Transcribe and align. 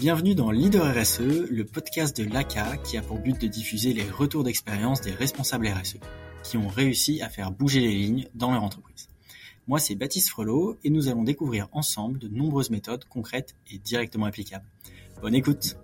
Bienvenue 0.00 0.36
dans 0.36 0.52
Leader 0.52 0.94
RSE, 0.94 1.50
le 1.50 1.64
podcast 1.64 2.16
de 2.16 2.32
l'ACA 2.32 2.76
qui 2.76 2.96
a 2.96 3.02
pour 3.02 3.18
but 3.18 3.36
de 3.40 3.48
diffuser 3.48 3.92
les 3.92 4.08
retours 4.08 4.44
d'expérience 4.44 5.00
des 5.00 5.10
responsables 5.10 5.66
RSE 5.66 5.96
qui 6.44 6.56
ont 6.56 6.68
réussi 6.68 7.20
à 7.20 7.28
faire 7.28 7.50
bouger 7.50 7.80
les 7.80 7.92
lignes 7.92 8.28
dans 8.32 8.52
leur 8.52 8.62
entreprise. 8.62 9.08
Moi, 9.66 9.80
c'est 9.80 9.96
Baptiste 9.96 10.28
Frelot 10.28 10.78
et 10.84 10.90
nous 10.90 11.08
allons 11.08 11.24
découvrir 11.24 11.66
ensemble 11.72 12.20
de 12.20 12.28
nombreuses 12.28 12.70
méthodes 12.70 13.06
concrètes 13.06 13.56
et 13.72 13.78
directement 13.78 14.26
applicables. 14.26 14.70
Bonne 15.20 15.34
écoute 15.34 15.76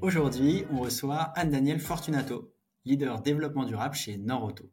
Aujourd'hui, 0.00 0.64
on 0.72 0.80
reçoit 0.80 1.34
Anne-Danielle 1.36 1.80
Fortunato, 1.80 2.50
leader 2.86 3.20
développement 3.20 3.66
durable 3.66 3.94
chez 3.94 4.16
Norauto. 4.16 4.70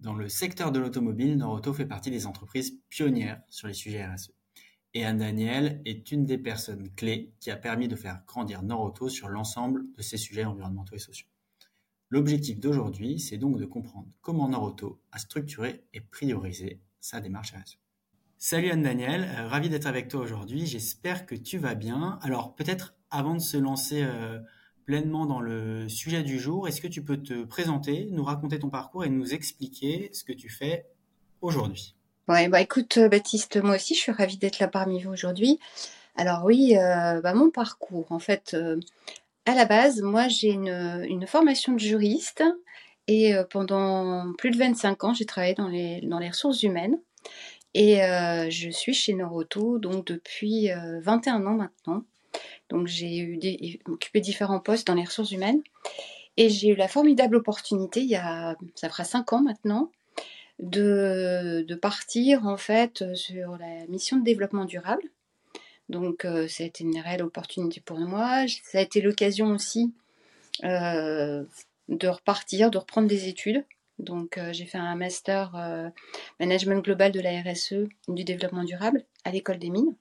Dans 0.00 0.14
le 0.14 0.28
secteur 0.28 0.70
de 0.70 0.78
l'automobile, 0.78 1.36
Norauto 1.36 1.72
fait 1.72 1.84
partie 1.84 2.12
des 2.12 2.26
entreprises 2.26 2.78
pionnières 2.88 3.42
sur 3.50 3.66
les 3.66 3.74
sujets 3.74 4.06
RSE. 4.06 4.30
Et 4.94 5.04
Anne 5.04 5.18
Daniel 5.18 5.82
est 5.84 6.12
une 6.12 6.24
des 6.24 6.38
personnes 6.38 6.88
clés 6.94 7.32
qui 7.40 7.50
a 7.50 7.56
permis 7.56 7.88
de 7.88 7.96
faire 7.96 8.22
grandir 8.26 8.62
Norauto 8.62 9.08
sur 9.08 9.28
l'ensemble 9.28 9.84
de 9.96 10.02
ces 10.02 10.16
sujets 10.16 10.44
environnementaux 10.44 10.94
et 10.94 11.00
sociaux. 11.00 11.26
L'objectif 12.10 12.60
d'aujourd'hui, 12.60 13.18
c'est 13.18 13.38
donc 13.38 13.58
de 13.58 13.66
comprendre 13.66 14.08
comment 14.20 14.48
Norauto 14.48 15.00
a 15.10 15.18
structuré 15.18 15.84
et 15.92 16.00
priorisé 16.00 16.80
sa 17.00 17.20
démarche 17.20 17.52
RSE. 17.52 17.78
Salut 18.38 18.70
Anne 18.70 18.82
Daniel, 18.82 19.24
euh, 19.24 19.48
ravi 19.48 19.68
d'être 19.68 19.86
avec 19.86 20.06
toi 20.06 20.20
aujourd'hui. 20.20 20.64
J'espère 20.64 21.26
que 21.26 21.34
tu 21.34 21.58
vas 21.58 21.74
bien. 21.74 22.20
Alors 22.22 22.54
peut-être 22.54 22.94
avant 23.10 23.34
de 23.34 23.40
se 23.40 23.56
lancer 23.56 24.04
euh, 24.04 24.38
pleinement 24.88 25.26
dans 25.26 25.40
le 25.40 25.86
sujet 25.86 26.22
du 26.22 26.38
jour. 26.38 26.66
Est-ce 26.66 26.80
que 26.80 26.86
tu 26.86 27.04
peux 27.04 27.18
te 27.18 27.44
présenter, 27.44 28.08
nous 28.10 28.24
raconter 28.24 28.58
ton 28.58 28.70
parcours 28.70 29.04
et 29.04 29.10
nous 29.10 29.34
expliquer 29.34 30.08
ce 30.14 30.24
que 30.24 30.32
tu 30.32 30.48
fais 30.48 30.86
aujourd'hui? 31.42 31.94
Ouais, 32.26 32.48
bah 32.48 32.62
écoute 32.62 32.96
euh, 32.96 33.10
Baptiste, 33.10 33.58
moi 33.62 33.74
aussi 33.74 33.94
je 33.94 34.00
suis 34.00 34.12
ravie 34.12 34.38
d'être 34.38 34.60
là 34.60 34.66
parmi 34.66 35.02
vous 35.02 35.10
aujourd'hui. 35.10 35.60
Alors 36.16 36.42
oui, 36.46 36.74
euh, 36.78 37.20
bah, 37.20 37.34
mon 37.34 37.50
parcours, 37.50 38.06
en 38.08 38.18
fait, 38.18 38.54
euh, 38.54 38.80
à 39.44 39.54
la 39.54 39.66
base, 39.66 40.00
moi 40.00 40.26
j'ai 40.28 40.52
une, 40.52 41.04
une, 41.06 41.26
formation 41.26 41.74
de 41.74 41.80
juriste 41.80 42.42
et 43.08 43.34
pendant 43.50 44.32
plus 44.38 44.50
de 44.50 44.56
25 44.56 45.04
ans, 45.04 45.12
j'ai 45.12 45.26
travaillé 45.26 45.52
dans 45.52 45.68
les, 45.68 46.00
dans 46.00 46.18
les 46.18 46.30
ressources 46.30 46.62
humaines 46.62 46.98
et 47.74 47.96
je 48.50 48.70
suis 48.70 48.94
chez 48.94 49.12
Noroto 49.12 49.78
donc 49.78 50.06
depuis 50.06 50.70
21 51.02 51.46
ans 51.46 51.56
maintenant. 51.56 52.04
Donc 52.68 52.86
j'ai 52.86 53.80
occupé 53.86 54.20
différents 54.20 54.60
postes 54.60 54.86
dans 54.86 54.94
les 54.94 55.04
ressources 55.04 55.32
humaines. 55.32 55.62
Et 56.36 56.48
j'ai 56.50 56.68
eu 56.68 56.76
la 56.76 56.86
formidable 56.86 57.34
opportunité, 57.34 58.00
il 58.00 58.08
y 58.08 58.14
a, 58.14 58.56
ça 58.76 58.88
fera 58.88 59.02
cinq 59.02 59.32
ans 59.32 59.42
maintenant, 59.42 59.90
de, 60.60 61.74
partir 61.80 62.46
en 62.46 62.56
fait 62.56 63.14
sur 63.14 63.56
la 63.58 63.86
mission 63.88 64.18
de 64.18 64.24
développement 64.24 64.64
durable. 64.64 65.02
Donc 65.88 66.24
euh, 66.24 66.48
ça 66.48 66.64
a 66.64 66.66
été 66.66 66.84
une 66.84 66.98
réelle 66.98 67.22
opportunité 67.22 67.80
pour 67.80 67.98
moi. 67.98 68.44
Ça 68.64 68.78
a 68.78 68.80
été 68.82 69.00
l'occasion 69.00 69.48
aussi 69.48 69.92
euh, 70.64 71.44
de 71.88 72.08
repartir, 72.08 72.70
de 72.70 72.78
reprendre 72.78 73.08
des 73.08 73.28
études. 73.28 73.64
Donc 73.98 74.38
euh, 74.38 74.52
j'ai 74.52 74.66
fait 74.66 74.78
un 74.78 74.94
master 74.94 75.92
management 76.40 76.84
global 76.84 77.12
de 77.12 77.20
la 77.20 77.40
RSE 77.42 77.88
du 78.08 78.24
développement 78.24 78.64
durable 78.64 79.04
à 79.24 79.30
l'école 79.30 79.58
des 79.58 79.70
mines 79.70 79.94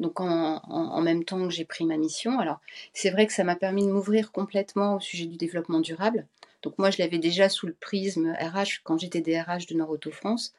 donc 0.00 0.20
en, 0.20 1.00
même 1.00 1.24
temps 1.24 1.46
que 1.46 1.54
j'ai 1.54 1.64
pris 1.64 1.84
ma 1.84 1.96
mission. 1.96 2.38
Alors 2.38 2.60
c'est 2.92 3.10
vrai 3.10 3.26
que 3.26 3.32
ça 3.32 3.44
m'a 3.44 3.56
permis 3.56 3.86
de 3.86 3.92
m'ouvrir 3.92 4.32
complètement 4.32 4.96
au 4.96 5.00
sujet 5.00 5.26
du 5.26 5.36
développement 5.36 5.80
durable. 5.80 6.26
Donc 6.62 6.78
moi 6.78 6.90
je 6.90 6.98
l'avais 6.98 7.18
déjà 7.18 7.48
sous 7.48 7.66
le 7.66 7.72
prisme 7.72 8.32
RH 8.32 8.82
quand 8.84 8.98
j'étais 8.98 9.20
DRH 9.20 9.66
de 9.66 9.74
Nord 9.74 9.90
Auto 9.90 10.10
France, 10.10 10.54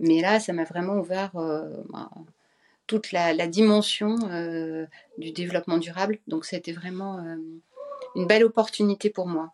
mais 0.00 0.20
là 0.20 0.40
ça 0.40 0.52
m'a 0.52 0.64
vraiment 0.64 0.94
ouvert 0.94 1.36
euh, 1.36 1.68
bah, 1.90 2.10
toute 2.86 3.12
la, 3.12 3.46
dimension 3.46 4.16
euh, 4.30 4.86
du 5.18 5.32
développement 5.32 5.78
durable. 5.78 6.18
Donc 6.26 6.44
c'était 6.44 6.72
vraiment 6.72 7.18
euh, 7.18 7.36
une 8.16 8.26
belle 8.26 8.44
opportunité 8.44 9.10
pour 9.10 9.28
moi. 9.28 9.52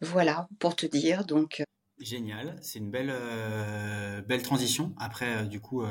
Voilà 0.00 0.48
pour 0.58 0.76
te 0.76 0.86
dire. 0.86 1.24
Donc 1.24 1.62
génial, 1.98 2.56
c'est 2.60 2.78
une 2.78 2.90
belle 2.90 3.14
belle 4.26 4.42
transition 4.42 4.94
après 4.98 5.46
du 5.46 5.60
coup 5.60 5.82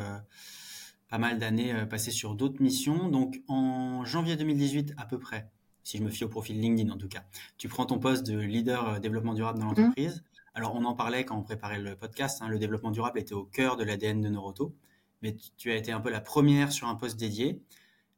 pas 1.09 1.17
mal 1.17 1.39
d'années 1.39 1.73
euh, 1.73 1.85
passées 1.85 2.11
sur 2.11 2.35
d'autres 2.35 2.61
missions. 2.61 3.09
Donc 3.09 3.41
en 3.47 4.05
janvier 4.05 4.35
2018 4.35 4.93
à 4.97 5.05
peu 5.05 5.19
près, 5.19 5.49
si 5.83 5.97
je 5.97 6.03
me 6.03 6.09
fie 6.09 6.23
au 6.23 6.29
profil 6.29 6.59
LinkedIn 6.59 6.91
en 6.91 6.97
tout 6.97 7.07
cas, 7.07 7.23
tu 7.57 7.67
prends 7.67 7.85
ton 7.85 7.99
poste 7.99 8.25
de 8.25 8.37
leader 8.37 8.89
euh, 8.89 8.99
développement 8.99 9.33
durable 9.33 9.59
dans 9.59 9.65
mmh. 9.65 9.75
l'entreprise. 9.75 10.23
Alors 10.53 10.75
on 10.75 10.83
en 10.85 10.93
parlait 10.93 11.23
quand 11.23 11.37
on 11.37 11.43
préparait 11.43 11.79
le 11.79 11.95
podcast, 11.95 12.41
hein, 12.41 12.47
le 12.47 12.59
développement 12.59 12.91
durable 12.91 13.19
était 13.19 13.35
au 13.35 13.45
cœur 13.45 13.77
de 13.77 13.83
l'ADN 13.83 14.21
de 14.21 14.29
Noroto, 14.29 14.75
mais 15.21 15.35
tu 15.57 15.71
as 15.71 15.75
été 15.75 15.91
un 15.91 15.99
peu 15.99 16.09
la 16.09 16.21
première 16.21 16.71
sur 16.71 16.87
un 16.87 16.95
poste 16.95 17.19
dédié. 17.19 17.61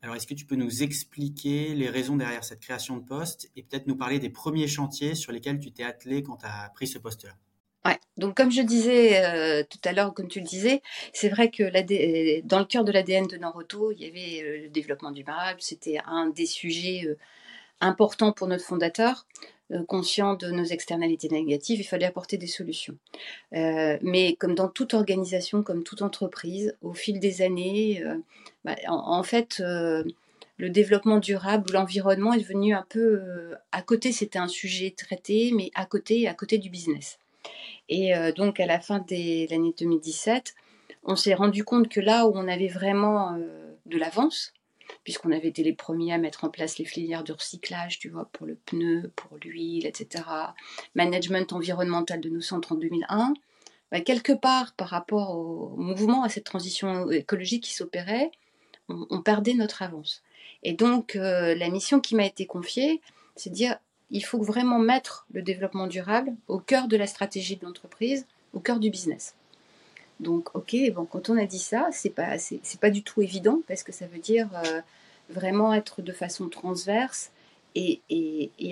Alors 0.02 0.16
est-ce 0.16 0.26
que 0.26 0.34
tu 0.34 0.46
peux 0.46 0.56
nous 0.56 0.82
expliquer 0.82 1.76
les 1.76 1.90
raisons 1.90 2.16
derrière 2.16 2.46
cette 2.46 2.62
création 2.62 2.96
de 2.96 3.04
poste 3.04 3.52
et 3.58 3.64
peut-être 3.64 3.88
nous 3.88 3.98
parler 3.98 4.20
des 4.20 4.30
premiers 4.30 4.68
chantiers 4.68 5.16
sur 5.16 5.34
lesquels 5.34 5.60
tu 5.60 5.74
t'es 5.74 5.84
attelé 5.84 6.24
quand 6.24 6.38
tu 6.38 6.46
as 6.46 6.70
pris 6.74 6.88
ce 6.88 6.98
poste-là? 6.98 7.36
Donc 8.20 8.36
comme 8.36 8.52
je 8.52 8.62
disais 8.62 9.24
euh, 9.24 9.64
tout 9.64 9.80
à 9.86 9.94
l'heure, 9.94 10.14
comme 10.14 10.28
tu 10.28 10.40
le 10.40 10.46
disais, 10.46 10.82
c'est 11.14 11.30
vrai 11.30 11.50
que 11.50 11.64
dans 12.46 12.60
le 12.60 12.66
cœur 12.66 12.84
de 12.84 12.92
l'ADN 12.92 13.28
de 13.28 13.38
Noroto, 13.38 13.92
il 13.94 14.02
y 14.02 14.06
avait 14.06 14.44
euh, 14.44 14.64
le 14.64 14.70
développement 14.70 15.12
durable. 15.12 15.60
C'était 15.62 16.00
un 16.06 16.28
des 16.28 16.46
sujets 16.46 17.04
euh, 17.06 17.18
importants 17.80 18.34
pour 18.34 18.48
notre 18.48 18.66
fondateur. 18.66 19.26
conscient 19.88 20.34
de 20.36 20.50
nos 20.52 20.66
externalités 20.66 21.30
négatives, 21.30 21.80
il 21.80 21.86
fallait 21.86 22.08
apporter 22.08 22.38
des 22.38 22.48
solutions. 22.48 22.98
mais 23.52 24.36
comme 24.40 24.56
dans 24.56 24.68
toute 24.68 24.94
organisation, 24.94 25.64
comme 25.64 25.84
toute 25.84 26.02
entreprise, 26.02 26.76
au 26.82 26.94
fil 26.94 27.20
des 27.20 27.42
années, 27.42 28.04
bah, 28.66 28.76
en, 28.88 29.24
fait, 29.24 29.60
le 29.60 30.70
développement 30.70 31.20
durable 31.20 31.70
ou 31.70 31.74
l'environnement 31.74 32.34
est 32.34 32.40
devenu 32.40 32.74
un 32.74 32.86
peu 32.90 33.22
à 33.72 33.82
côté. 33.84 34.12
C'était 34.12 34.40
un 34.40 34.48
sujet 34.50 34.94
traité, 34.98 35.52
mais 35.56 35.70
à 35.76 35.86
côté, 35.86 36.28
à 36.28 36.34
côté 36.34 36.58
du 36.58 36.70
business. 36.70 37.20
Et 37.90 38.16
euh, 38.16 38.32
donc 38.32 38.60
à 38.60 38.66
la 38.66 38.80
fin 38.80 39.00
de 39.00 39.50
l'année 39.50 39.74
2017, 39.78 40.56
on 41.04 41.16
s'est 41.16 41.34
rendu 41.34 41.64
compte 41.64 41.90
que 41.90 42.00
là 42.00 42.28
où 42.28 42.32
on 42.36 42.48
avait 42.48 42.68
vraiment 42.68 43.34
euh, 43.34 43.74
de 43.88 43.98
l'avance, 43.98 44.54
puisqu'on 45.04 45.32
avait 45.32 45.48
été 45.48 45.64
les 45.64 45.74
premiers 45.74 46.14
à 46.14 46.18
mettre 46.18 46.44
en 46.44 46.50
place 46.50 46.78
les 46.78 46.86
filières 46.86 47.24
de 47.24 47.34
recyclage, 47.34 48.00
tu 48.00 48.10
vois, 48.10 48.30
pour 48.32 48.46
le 48.46 48.56
pneu, 48.56 49.12
pour 49.16 49.38
l'huile, 49.38 49.86
etc., 49.86 50.24
management 50.96 51.52
environnemental 51.52 52.22
de 52.22 52.30
nos 52.30 52.42
centres 52.42 52.74
en 52.74 52.76
2001, 52.76 53.34
bah, 53.92 54.02
quelque 54.02 54.34
part 54.34 54.74
par 54.74 54.90
rapport 54.90 55.36
au 55.36 55.76
mouvement, 55.78 56.24
à 56.24 56.30
cette 56.30 56.44
transition 56.44 57.10
écologique 57.12 57.64
qui 57.64 57.74
s'opérait, 57.74 58.32
on, 58.88 59.22
perdait 59.22 59.54
notre 59.54 59.84
avance. 59.84 60.24
Et 60.64 60.74
donc 60.74 61.16
euh, 61.16 61.54
la 61.56 61.70
mission 61.70 62.00
qui 62.00 62.16
m'a 62.16 62.26
été 62.26 62.46
confiée, 62.48 63.02
c'est 63.36 63.52
de 63.52 63.56
dire 63.56 63.78
il 64.12 64.26
faut 64.26 64.42
vraiment 64.42 64.80
mettre 64.80 65.26
le 65.32 65.42
développement 65.42 65.88
durable 65.88 66.34
au 66.48 66.60
cœur 66.60 66.88
de 66.88 66.98
la 66.98 67.08
stratégie 67.08 67.56
de 67.56 67.66
l'entreprise, 67.66 68.26
au 68.54 68.60
cœur 68.60 68.80
du 68.80 68.90
business. 68.90 69.36
Donc, 70.20 70.54
ok, 70.56 70.76
bon, 70.94 71.06
quand 71.06 71.30
on 71.30 71.38
a 71.38 71.46
dit 71.46 71.60
ça, 71.60 71.90
c'est 71.92 72.10
pas, 72.10 72.38
c'est, 72.38 72.80
pas 72.80 72.90
du 72.90 73.04
tout 73.04 73.22
évident 73.22 73.62
parce 73.68 73.84
que 73.84 73.92
ça 73.92 74.06
veut 74.08 74.20
dire 74.20 74.50
euh, 74.66 74.82
vraiment 75.30 75.74
être 75.74 76.02
de 76.02 76.12
façon 76.12 76.50
transverse 76.50 77.32
et, 77.76 78.02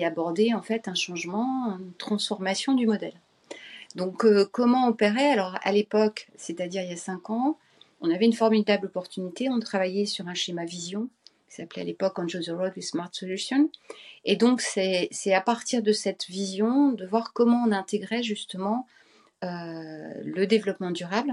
aborder 0.04 0.54
en 0.54 0.62
fait 0.62 0.88
un 0.88 0.94
changement, 0.94 1.78
une 1.78 1.92
transformation 1.98 2.74
du 2.74 2.86
modèle. 2.86 3.14
Donc, 3.94 4.24
euh, 4.24 4.46
comment 4.50 4.88
opérer 4.88 5.30
Alors, 5.30 5.58
à 5.62 5.72
l'époque, 5.72 6.28
c'est-à-dire 6.36 6.82
il 6.82 6.90
y 6.90 6.92
a 6.92 6.96
cinq 6.96 7.30
ans, 7.30 7.56
on 8.00 8.10
avait 8.10 8.26
une 8.26 8.34
formidable 8.34 8.86
opportunité. 8.86 9.48
On 9.48 9.58
travaillait 9.60 10.06
sur 10.06 10.28
un 10.28 10.34
schéma 10.34 10.64
vision 10.64 11.08
s'appelait 11.58 11.82
à 11.82 11.84
l'époque 11.84 12.18
On 12.18 12.26
the 12.26 12.50
Road 12.50 12.72
with 12.76 12.84
Smart 12.84 13.10
Solutions. 13.12 13.70
Et 14.24 14.36
donc, 14.36 14.60
c'est 14.60 15.32
à 15.32 15.40
partir 15.40 15.82
de 15.82 15.92
cette 15.92 16.26
vision 16.26 16.92
de 16.92 17.06
voir 17.06 17.32
comment 17.32 17.64
on 17.66 17.72
intégrait 17.72 18.22
justement 18.22 18.86
euh, 19.44 20.12
le 20.24 20.46
développement 20.46 20.90
durable. 20.90 21.32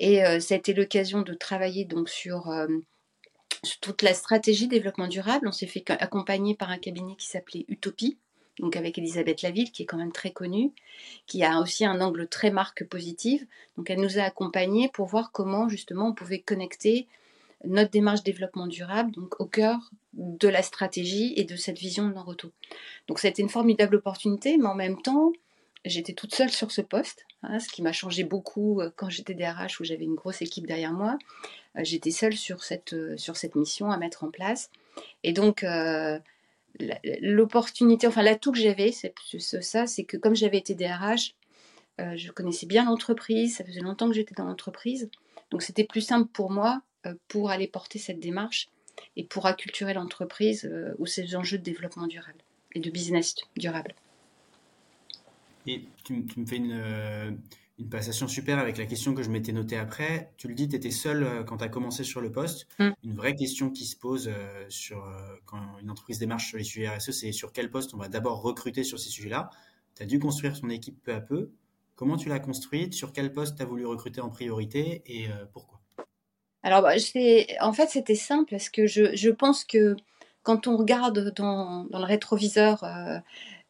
Et 0.00 0.24
euh, 0.24 0.40
ça 0.40 0.54
a 0.54 0.58
été 0.58 0.74
l'occasion 0.74 1.22
de 1.22 1.34
travailler 1.34 1.84
donc 1.84 2.08
sur, 2.08 2.48
euh, 2.48 2.66
sur, 3.62 3.80
toute 3.80 4.02
la 4.02 4.14
stratégie 4.14 4.68
développement 4.68 5.08
durable. 5.08 5.48
On 5.48 5.52
s'est 5.52 5.66
fait 5.66 5.84
accompagner 5.90 6.54
par 6.54 6.70
un 6.70 6.78
cabinet 6.78 7.16
qui 7.16 7.26
s'appelait 7.26 7.64
Utopie, 7.68 8.18
donc 8.58 8.76
avec 8.76 8.98
Elisabeth 8.98 9.42
Laville, 9.42 9.72
qui 9.72 9.82
est 9.82 9.86
quand 9.86 9.96
même 9.96 10.12
très 10.12 10.30
connue, 10.30 10.72
qui 11.26 11.42
a 11.44 11.60
aussi 11.60 11.84
un 11.84 12.00
angle 12.00 12.28
très 12.28 12.50
marque 12.50 12.84
positive. 12.84 13.46
Donc 13.76 13.90
elle 13.90 14.00
nous 14.00 14.18
a 14.18 14.22
accompagnés 14.22 14.88
pour 14.92 15.06
voir 15.06 15.32
comment 15.32 15.68
justement 15.68 16.08
on 16.08 16.14
pouvait 16.14 16.40
connecter 16.40 17.06
notre 17.66 17.90
démarche 17.90 18.22
développement 18.22 18.66
durable, 18.66 19.10
donc 19.12 19.40
au 19.40 19.46
cœur 19.46 19.90
de 20.12 20.48
la 20.48 20.62
stratégie 20.62 21.32
et 21.36 21.44
de 21.44 21.56
cette 21.56 21.78
vision 21.78 22.08
de 22.08 22.14
Naruto. 22.14 22.52
Donc 23.08 23.18
ça 23.18 23.28
a 23.28 23.30
été 23.30 23.42
une 23.42 23.48
formidable 23.48 23.96
opportunité, 23.96 24.56
mais 24.56 24.66
en 24.66 24.74
même 24.74 25.00
temps, 25.02 25.32
j'étais 25.84 26.12
toute 26.12 26.34
seule 26.34 26.50
sur 26.50 26.70
ce 26.70 26.80
poste, 26.80 27.26
hein, 27.42 27.58
ce 27.58 27.68
qui 27.68 27.82
m'a 27.82 27.92
changé 27.92 28.24
beaucoup 28.24 28.80
euh, 28.80 28.90
quand 28.96 29.10
j'étais 29.10 29.34
DRH 29.34 29.80
où 29.80 29.84
j'avais 29.84 30.04
une 30.04 30.14
grosse 30.14 30.42
équipe 30.42 30.66
derrière 30.66 30.92
moi. 30.92 31.18
Euh, 31.76 31.80
j'étais 31.82 32.10
seule 32.10 32.36
sur 32.36 32.64
cette, 32.64 32.94
euh, 32.94 33.16
sur 33.16 33.36
cette 33.36 33.54
mission 33.54 33.90
à 33.90 33.96
mettre 33.98 34.24
en 34.24 34.30
place. 34.30 34.70
Et 35.22 35.32
donc, 35.32 35.66
l'opportunité, 37.20 38.06
enfin 38.06 38.22
l'atout 38.22 38.52
que 38.52 38.58
j'avais, 38.58 38.92
c'est 38.92 39.12
ça, 39.60 39.86
c'est 39.86 40.04
que 40.04 40.16
comme 40.16 40.36
j'avais 40.36 40.58
été 40.58 40.74
DRH, 40.74 41.34
je 41.98 42.30
connaissais 42.30 42.66
bien 42.66 42.84
l'entreprise, 42.84 43.56
ça 43.56 43.64
faisait 43.64 43.80
longtemps 43.80 44.08
que 44.08 44.14
j'étais 44.14 44.36
dans 44.36 44.44
l'entreprise. 44.44 45.10
Donc 45.50 45.62
c'était 45.62 45.82
plus 45.82 46.00
simple 46.00 46.28
pour 46.32 46.52
moi 46.52 46.82
pour 47.28 47.50
aller 47.50 47.66
porter 47.66 47.98
cette 47.98 48.20
démarche 48.20 48.68
et 49.16 49.24
pour 49.24 49.46
acculturer 49.46 49.94
l'entreprise 49.94 50.70
aux 50.98 51.06
ces 51.06 51.36
enjeux 51.36 51.58
de 51.58 51.62
développement 51.62 52.06
durable 52.06 52.38
et 52.74 52.80
de 52.80 52.90
business 52.90 53.34
durable. 53.56 53.94
Et 55.66 55.84
tu, 56.04 56.24
me 56.36 56.46
fais 56.46 56.56
une, 56.56 57.38
une 57.78 57.88
passation 57.88 58.28
super 58.28 58.58
avec 58.58 58.76
la 58.78 58.86
question 58.86 59.14
que 59.14 59.22
je 59.22 59.30
m'étais 59.30 59.52
notée 59.52 59.76
après. 59.76 60.32
Tu 60.36 60.46
le 60.46 60.54
dis, 60.54 60.68
tu 60.68 60.76
étais 60.76 60.90
seul 60.90 61.24
euh, 61.24 61.42
quand 61.42 61.56
tu 61.58 61.64
as 61.64 61.68
commencé 61.68 62.04
sur 62.04 62.20
le 62.20 62.30
poste. 62.30 62.68
Mm. 62.78 62.90
Une 63.02 63.14
vraie 63.14 63.34
question 63.34 63.70
qui 63.70 63.84
se 63.84 63.96
pose 63.96 64.28
euh, 64.28 64.64
sur, 64.68 65.04
euh, 65.04 65.36
quand 65.44 65.60
une 65.80 65.90
entreprise 65.90 66.18
démarche 66.18 66.48
sur 66.48 66.58
les 66.58 66.64
sujets 66.64 66.88
RSE, 66.88 67.10
c'est 67.10 67.32
sur 67.32 67.52
quel 67.52 67.70
poste 67.70 67.94
on 67.94 67.96
va 67.96 68.08
d'abord 68.08 68.42
recruter 68.42 68.84
sur 68.84 68.98
ces 68.98 69.10
sujets-là? 69.10 69.50
Tu 69.96 70.02
as 70.04 70.06
dû 70.06 70.18
construire 70.18 70.58
ton 70.60 70.68
équipe 70.70 71.02
peu 71.02 71.14
à 71.14 71.20
peu. 71.20 71.50
Comment 71.96 72.16
tu 72.16 72.28
l'as 72.28 72.40
construite? 72.40 72.94
Sur 72.94 73.12
quel 73.12 73.32
poste 73.32 73.56
tu 73.56 73.62
as 73.62 73.66
voulu 73.66 73.86
recruter 73.86 74.20
en 74.20 74.28
priorité? 74.28 75.02
Et 75.06 75.28
pourquoi? 75.52 75.80
Alors, 76.64 76.82
bah, 76.82 76.94
en 77.60 77.72
fait, 77.72 77.88
c'était 77.88 78.14
simple 78.14 78.50
parce 78.50 78.70
que 78.70 78.86
je, 78.86 79.30
pense 79.30 79.64
que 79.64 79.96
quand 80.42 80.66
on 80.66 80.76
regarde 80.76 81.32
dans, 81.36 81.86
le 81.92 82.04
rétroviseur 82.04 82.82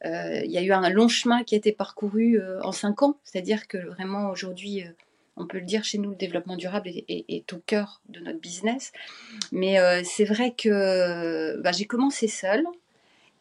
euh, 0.05 0.41
il 0.43 0.51
y 0.51 0.57
a 0.57 0.61
eu 0.61 0.71
un 0.71 0.89
long 0.89 1.07
chemin 1.07 1.43
qui 1.43 1.55
a 1.55 1.57
été 1.57 1.71
parcouru 1.71 2.39
euh, 2.39 2.61
en 2.61 2.71
cinq 2.71 3.01
ans, 3.01 3.17
c'est-à-dire 3.23 3.67
que 3.67 3.77
vraiment 3.77 4.29
aujourd'hui, 4.29 4.83
euh, 4.83 4.89
on 5.37 5.47
peut 5.47 5.59
le 5.59 5.65
dire 5.65 5.83
chez 5.83 5.97
nous, 5.97 6.11
le 6.11 6.15
développement 6.15 6.55
durable 6.55 6.89
est, 6.89 7.53
au 7.53 7.57
cœur 7.57 8.01
de 8.09 8.19
notre 8.19 8.39
business. 8.39 8.93
Mais 9.51 9.77
c'est 10.05 10.23
vrai 10.23 10.53
que 10.57 11.59
bah, 11.61 11.73
j'ai 11.73 11.83
commencé 11.83 12.29
seule 12.29 12.63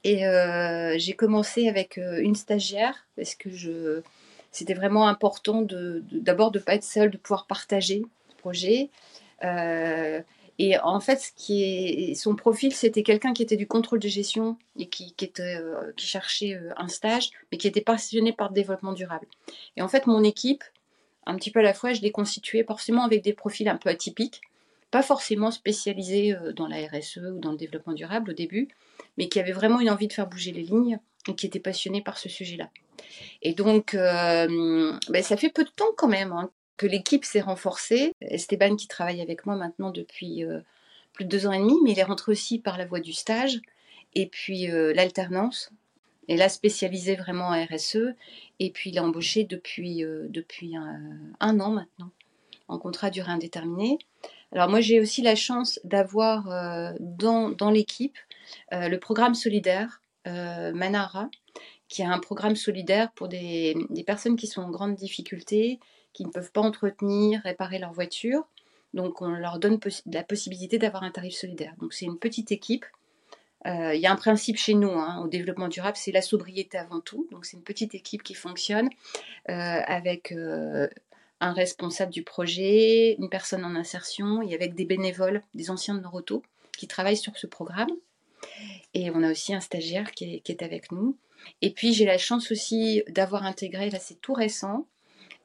et 0.03 0.25
j'ai 0.99 1.13
commencé 1.13 1.69
avec 1.69 1.99
une 1.99 2.35
stagiaire 2.35 3.07
parce 3.15 3.37
que 3.37 4.03
c'était 4.51 4.75
vraiment 4.75 5.07
important 5.07 5.65
d'abord 6.11 6.51
de 6.51 6.59
ne 6.59 6.65
pas 6.65 6.75
être 6.75 6.83
seule, 6.83 7.13
de 7.13 7.17
pouvoir 7.17 7.47
partager 7.47 8.01
le 8.01 8.35
projet. 8.39 8.91
Et 10.59 10.79
en 10.79 11.01
fait, 11.01 11.35
son 12.15 12.37
profil, 12.37 12.73
c'était 12.73 13.03
quelqu'un 13.03 13.33
qui 13.33 13.43
était 13.43 13.57
du 13.57 13.67
contrôle 13.67 13.99
de 13.99 14.09
gestion 14.09 14.57
et 14.79 14.89
qui, 14.89 15.15
euh, 15.41 15.93
cherchait 15.97 16.55
euh, 16.55 16.71
un 16.77 16.89
stage, 16.89 17.31
mais 17.51 17.59
qui 17.59 17.67
était 17.67 17.81
passionné 17.81 18.33
par 18.33 18.51
le 18.51 18.55
développement 18.55 18.93
durable. 18.93 19.27
Et 19.77 19.83
en 19.83 19.89
fait, 19.89 20.07
mon 20.07 20.23
équipe, 20.23 20.63
un 21.27 21.35
petit 21.37 21.51
peu 21.51 21.59
à 21.59 21.63
la 21.63 21.75
fois, 21.75 21.93
je 21.93 22.03
l'ai 22.03 22.13
constituée 22.13 22.63
forcément 22.63 23.05
avec 23.05 23.23
des 23.23 23.33
profils 23.33 23.69
un 23.69 23.77
peu 23.77 23.89
atypiques, 23.89 24.43
pas 24.93 25.03
forcément 25.03 25.51
spécialisés 25.51 26.37
euh, 26.37 26.53
dans 26.53 26.69
la 26.69 26.87
RSE 26.87 27.19
ou 27.35 27.41
dans 27.41 27.51
le 27.51 27.59
développement 27.59 27.95
durable 27.95 28.31
au 28.31 28.35
début, 28.35 28.69
mais 29.19 29.29
qui 29.29 29.41
avaient 29.41 29.53
vraiment 29.53 29.81
une 29.81 29.91
envie 29.91 30.07
de 30.07 30.13
faire 30.13 30.29
bouger 30.29 30.53
les 30.53 30.63
lignes 30.63 31.01
et 31.29 31.35
qui 31.35 31.47
étaient 31.47 31.59
passionnés 31.59 32.03
par 32.03 32.17
ce 32.17 32.29
sujet-là. 32.29 32.71
Et 33.43 33.55
donc, 33.55 33.95
ben, 33.95 34.99
ça 35.23 35.37
fait 35.37 35.49
peu 35.49 35.65
de 35.65 35.71
temps 35.71 35.93
quand 35.97 36.09
même 36.09 36.33
hein, 36.33 36.51
que 36.77 36.87
l'équipe 36.87 37.25
s'est 37.25 37.41
renforcée. 37.41 38.13
Esteban 38.21 38.77
qui 38.77 38.89
travaille 38.89 39.21
avec 39.21 39.47
moi 39.47 39.57
maintenant 39.57 39.91
depuis 39.91 40.45
euh, 40.45 40.61
plus 41.13 41.25
de 41.25 41.31
deux 41.31 41.47
ans 41.47 41.53
et 41.53 41.59
demi, 41.59 41.77
mais 41.85 41.93
il 41.93 41.99
est 41.99 42.05
rentré 42.05 42.33
aussi 42.33 42.59
par 42.59 42.79
la 42.79 42.87
voie 42.87 43.01
du 43.01 43.13
stage 43.13 43.61
et 44.15 44.27
puis 44.27 44.71
euh, 44.71 44.93
l'alternance. 44.95 45.71
Et 46.27 46.37
là, 46.37 46.49
spécialisé 46.49 47.17
vraiment 47.17 47.49
en 47.49 47.65
RSE. 47.65 48.15
Et 48.59 48.71
puis, 48.71 48.91
il 48.91 48.97
est 48.97 49.01
embauché 49.01 49.45
depuis, 49.45 50.03
euh, 50.05 50.27
depuis 50.29 50.75
un, 50.75 51.61
an 51.61 51.71
maintenant, 51.71 52.11
en 52.69 52.79
contrat 52.79 53.11
durée 53.11 53.31
indéterminée. 53.31 53.99
Alors, 54.53 54.69
moi, 54.71 54.81
j'ai 54.81 55.01
aussi 55.01 55.21
la 55.21 55.35
chance 55.35 55.81
d'avoir 55.85 56.95
dans, 57.01 57.51
dans 57.51 57.71
l'équipe 57.71 58.17
le 58.71 58.97
programme 58.97 59.35
solidaire 59.35 60.01
Manara, 60.25 61.29
qui 61.89 62.03
est 62.03 62.07
un 62.07 62.21
programme 62.21 62.57
solidaire 62.57 63.11
pour 63.13 63.29
des, 63.29 63.77
des, 63.91 64.05
personnes 64.05 64.37
qui 64.37 64.47
sont 64.47 64.63
en 64.63 64.71
grande 64.71 64.95
difficulté, 64.95 65.81
qui 66.15 66.25
ne 66.25 66.31
peuvent 66.31 66.53
pas 66.53 66.63
entretenir, 66.63 67.43
réparer 67.43 67.79
leur 67.79 67.93
voiture. 67.93 68.47
Donc 68.95 69.21
on 69.21 69.29
leur 69.29 69.59
donne 69.59 69.79
la 70.07 70.23
possibilité 70.23 70.79
d'avoir 70.79 71.03
un 71.03 71.11
tarif 71.11 71.35
solidaire. 71.35 71.75
Donc 71.79 71.93
c'est 71.93 72.07
une 72.07 72.19
petite 72.19 72.53
équipe. 72.53 72.87
Euh, 73.67 73.95
il 73.95 74.01
y 74.01 74.07
a 74.07 74.13
un 74.13 74.17
principe 74.17 74.57
chez 74.57 74.75
nous 74.75 74.91
hein, 74.91 75.21
au 75.25 75.29
développement 75.29 75.69
durable, 75.69 75.97
c'est 75.97 76.13
la 76.13 76.23
sobriété 76.23 76.79
avant 76.79 77.01
tout. 77.01 77.27
Donc 77.33 77.45
c'est 77.45 77.57
une 77.57 77.63
petite 77.63 77.95
équipe 77.95 78.23
qui 78.23 78.35
fonctionne 78.35 78.89
euh, 79.49 79.53
avec 79.87 80.33
euh, 80.33 80.89
un 81.41 81.53
responsable 81.53 82.13
du 82.13 82.23
projet, 82.23 83.17
une 83.19 83.29
personne 83.29 83.65
en 83.65 83.75
insertion 83.75 84.43
et 84.43 84.55
avec 84.55 84.75
des 84.75 84.85
bénévoles, 84.85 85.43
des 85.55 85.71
anciens 85.71 85.95
de 85.95 86.01
Noroto 86.01 86.43
qui 86.77 86.87
travaillent 86.87 87.17
sur 87.17 87.37
ce 87.37 87.47
programme. 87.47 87.91
Et 88.93 89.11
on 89.11 89.23
a 89.23 89.31
aussi 89.31 89.55
un 89.55 89.61
stagiaire 89.61 90.13
qui 90.13 90.37
est, 90.37 90.41
qui 90.41 90.53
est 90.53 90.63
avec 90.63 90.93
nous. 90.93 91.17
Et 91.63 91.71
puis 91.71 91.95
j'ai 91.95 92.05
la 92.05 92.19
chance 92.19 92.53
aussi 92.53 93.03
d'avoir 93.09 93.45
intégré, 93.45 93.91
là 93.91 93.99
c'est 93.99 94.21
tout 94.21 94.35
récent, 94.35 94.87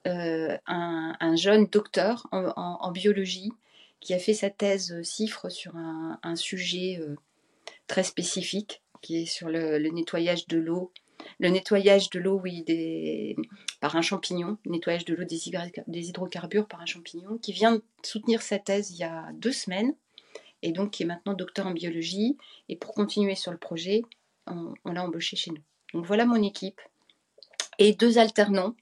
euh, 0.08 0.58
un, 0.66 1.36
jeune 1.36 1.66
docteur 1.66 2.28
en, 2.32 2.92
biologie 2.92 3.52
qui 4.00 4.14
a 4.14 4.20
fait 4.20 4.34
sa 4.34 4.50
thèse 4.50 5.02
CIFRE 5.02 5.52
sur 5.52 5.76
un, 5.76 6.36
sujet 6.36 6.98
euh, 7.00 7.16
très 7.88 8.04
spécifique 8.04 8.82
qui 9.02 9.24
est 9.24 9.26
sur 9.26 9.50
le, 9.50 9.78
nettoyage 9.90 10.48
de 10.48 10.58
l'eau. 10.58 10.92
Le 11.40 11.50
nettoyage 11.50 12.10
de 12.10 12.20
l'eau, 12.20 12.40
oui, 12.42 12.64
par 13.82 13.96
un 13.96 14.02
champignon, 14.02 14.58
le 14.66 14.72
nettoyage 14.72 15.06
de 15.06 15.16
l'eau 15.16 15.26
des, 15.26 16.10
hydrocarbures 16.10 16.68
par 16.68 16.82
un 16.82 16.86
champignon, 16.86 17.38
qui 17.38 17.52
vient 17.52 17.74
de 17.74 17.84
soutenir 18.04 18.42
sa 18.42 18.58
thèse 18.58 18.92
il 18.92 18.98
y 18.98 19.04
a 19.04 19.30
deux 19.34 19.52
semaines, 19.52 19.94
et 20.62 20.72
donc 20.72 20.92
qui 20.92 21.04
est 21.04 21.06
maintenant 21.06 21.34
docteur 21.34 21.68
en 21.68 21.72
biologie. 21.72 22.38
Et 22.70 22.78
pour 22.78 22.94
continuer 22.94 23.36
sur 23.36 23.52
le 23.52 23.58
projet, 23.58 24.04
on 24.48 24.92
l'a 24.92 25.04
embauché 25.04 25.36
chez 25.36 25.52
nous. 25.52 25.62
Donc 25.94 26.06
voilà 26.06 26.26
mon 26.26 26.42
équipe. 26.42 26.82
Et 27.78 27.94
deux 27.94 28.18
alternants 28.18 28.76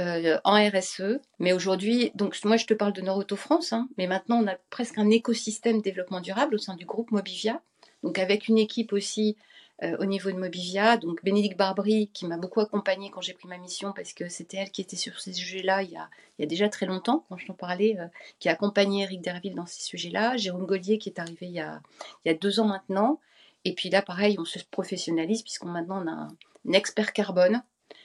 euh, 0.00 0.38
en 0.44 0.54
RSE. 0.54 1.20
Mais 1.38 1.52
aujourd'hui, 1.52 2.10
donc 2.14 2.36
moi 2.44 2.56
je 2.56 2.66
te 2.66 2.74
parle 2.74 2.92
de 2.92 3.00
Noroto 3.00 3.36
France, 3.36 3.72
hein, 3.72 3.88
mais 3.96 4.06
maintenant 4.06 4.42
on 4.42 4.46
a 4.48 4.56
presque 4.70 4.98
un 4.98 5.08
écosystème 5.10 5.82
développement 5.82 6.20
durable 6.20 6.56
au 6.56 6.58
sein 6.58 6.74
du 6.74 6.84
groupe 6.84 7.10
Mobivia. 7.12 7.60
Donc 8.02 8.18
avec 8.18 8.48
une 8.48 8.58
équipe 8.58 8.92
aussi 8.92 9.36
euh, 9.82 9.96
au 9.98 10.04
niveau 10.04 10.30
de 10.30 10.36
Mobivia. 10.36 10.96
Donc 10.96 11.24
Bénédicte 11.24 11.56
Barbry 11.56 12.08
qui 12.12 12.26
m'a 12.26 12.36
beaucoup 12.36 12.60
accompagnée 12.60 13.10
quand 13.10 13.20
j'ai 13.20 13.34
pris 13.34 13.48
ma 13.48 13.58
mission 13.58 13.92
parce 13.92 14.12
que 14.12 14.28
c'était 14.28 14.58
elle 14.58 14.70
qui 14.70 14.80
était 14.80 14.96
sur 14.96 15.20
ces 15.20 15.32
sujets-là 15.32 15.82
il, 15.82 15.90
y 15.90 16.42
a 16.42 16.46
déjà 16.46 16.68
très 16.68 16.86
longtemps, 16.86 17.24
quand 17.28 17.36
je 17.36 17.46
t'en 17.46 17.54
parlais, 17.54 17.96
euh, 17.98 18.06
qui 18.38 18.48
a 18.48 18.52
accompagné 18.52 19.02
Eric 19.02 19.20
Derville 19.20 19.54
dans 19.54 19.66
ces 19.66 19.82
sujets-là. 19.82 20.36
Jérôme 20.36 20.66
Gollier 20.66 20.98
qui 20.98 21.08
est 21.08 21.18
arrivé 21.18 21.46
il 21.46 21.52
y, 21.52 21.60
a, 21.60 21.80
il 22.24 22.28
y 22.28 22.30
a 22.32 22.34
deux 22.34 22.60
ans 22.60 22.66
maintenant. 22.66 23.20
Et 23.64 23.74
puis 23.74 23.90
là, 23.90 24.02
pareil, 24.02 24.36
on 24.38 24.44
se 24.44 24.58
professionnalise 24.70 25.42
puisqu'on 25.42 25.68
maintenant 25.68 26.04
on 26.04 26.08
a 26.08 26.28
un 26.68 26.72
expert 26.72 27.12
carbone 27.12 27.62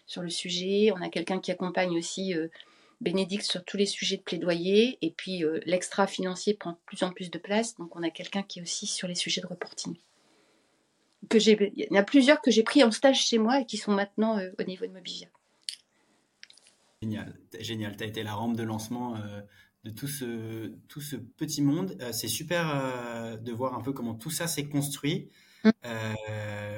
sur 0.10 0.24
le 0.24 0.30
sujet. 0.30 0.92
On 0.92 1.02
a 1.02 1.10
quelqu'un 1.10 1.40
qui 1.40 1.52
accompagne 1.52 1.96
aussi 1.98 2.34
euh, 2.34 2.50
Bénédicte 3.00 3.46
sur 3.46 3.64
tous 3.64 3.78
les 3.78 3.86
sujets 3.86 4.18
de 4.18 4.24
plaidoyer. 4.24 4.98
Et 5.02 5.12
puis 5.12 5.46
euh, 5.46 5.62
l'extra 5.66 6.08
financier 6.08 6.56
prend 6.56 6.72
de 6.72 6.78
plus 6.86 7.04
en 7.04 7.12
plus 7.12 7.32
de 7.32 7.38
place. 7.38 7.76
Donc 7.78 7.96
on 7.96 8.04
a 8.04 8.10
quelqu'un 8.10 8.44
qui 8.44 8.60
est 8.60 8.62
aussi 8.62 8.88
sur 8.88 9.08
les 9.08 9.16
sujets 9.16 9.40
de 9.40 9.48
reporting. 9.48 9.96
Que 11.30 11.38
il 11.38 11.72
y 11.76 11.88
en 11.92 12.00
a 12.00 12.04
plusieurs 12.04 12.42
que 12.42 12.50
j'ai 12.50 12.64
pris 12.64 12.84
en 12.84 12.92
stage 12.92 13.26
chez 13.26 13.38
moi 13.38 13.62
et 13.62 13.66
qui 13.66 13.78
sont 13.78 13.92
maintenant 13.92 14.38
euh, 14.40 14.50
au 14.60 14.64
niveau 14.64 14.86
de 14.86 14.92
Mobivia. 14.92 15.28
Génial, 17.02 17.40
génial. 17.60 17.96
Tu 17.96 18.04
as 18.04 18.08
été 18.08 18.24
la 18.24 18.34
rampe 18.34 18.58
de 18.58 18.64
lancement 18.64 19.16
de 19.86 19.90
tout 19.92 20.08
ce, 20.08 20.74
tout 20.90 21.00
ce 21.00 21.16
petit 21.16 21.62
monde. 21.62 21.98
c'est 22.12 22.28
super 22.28 23.40
de 23.40 23.52
voir 23.54 23.74
un 23.74 23.82
peu 23.82 23.94
comment 23.94 24.16
tout 24.16 24.32
ça 24.32 24.48
s'est 24.48 24.68
construit 24.68 25.30
mmh. 25.64 25.70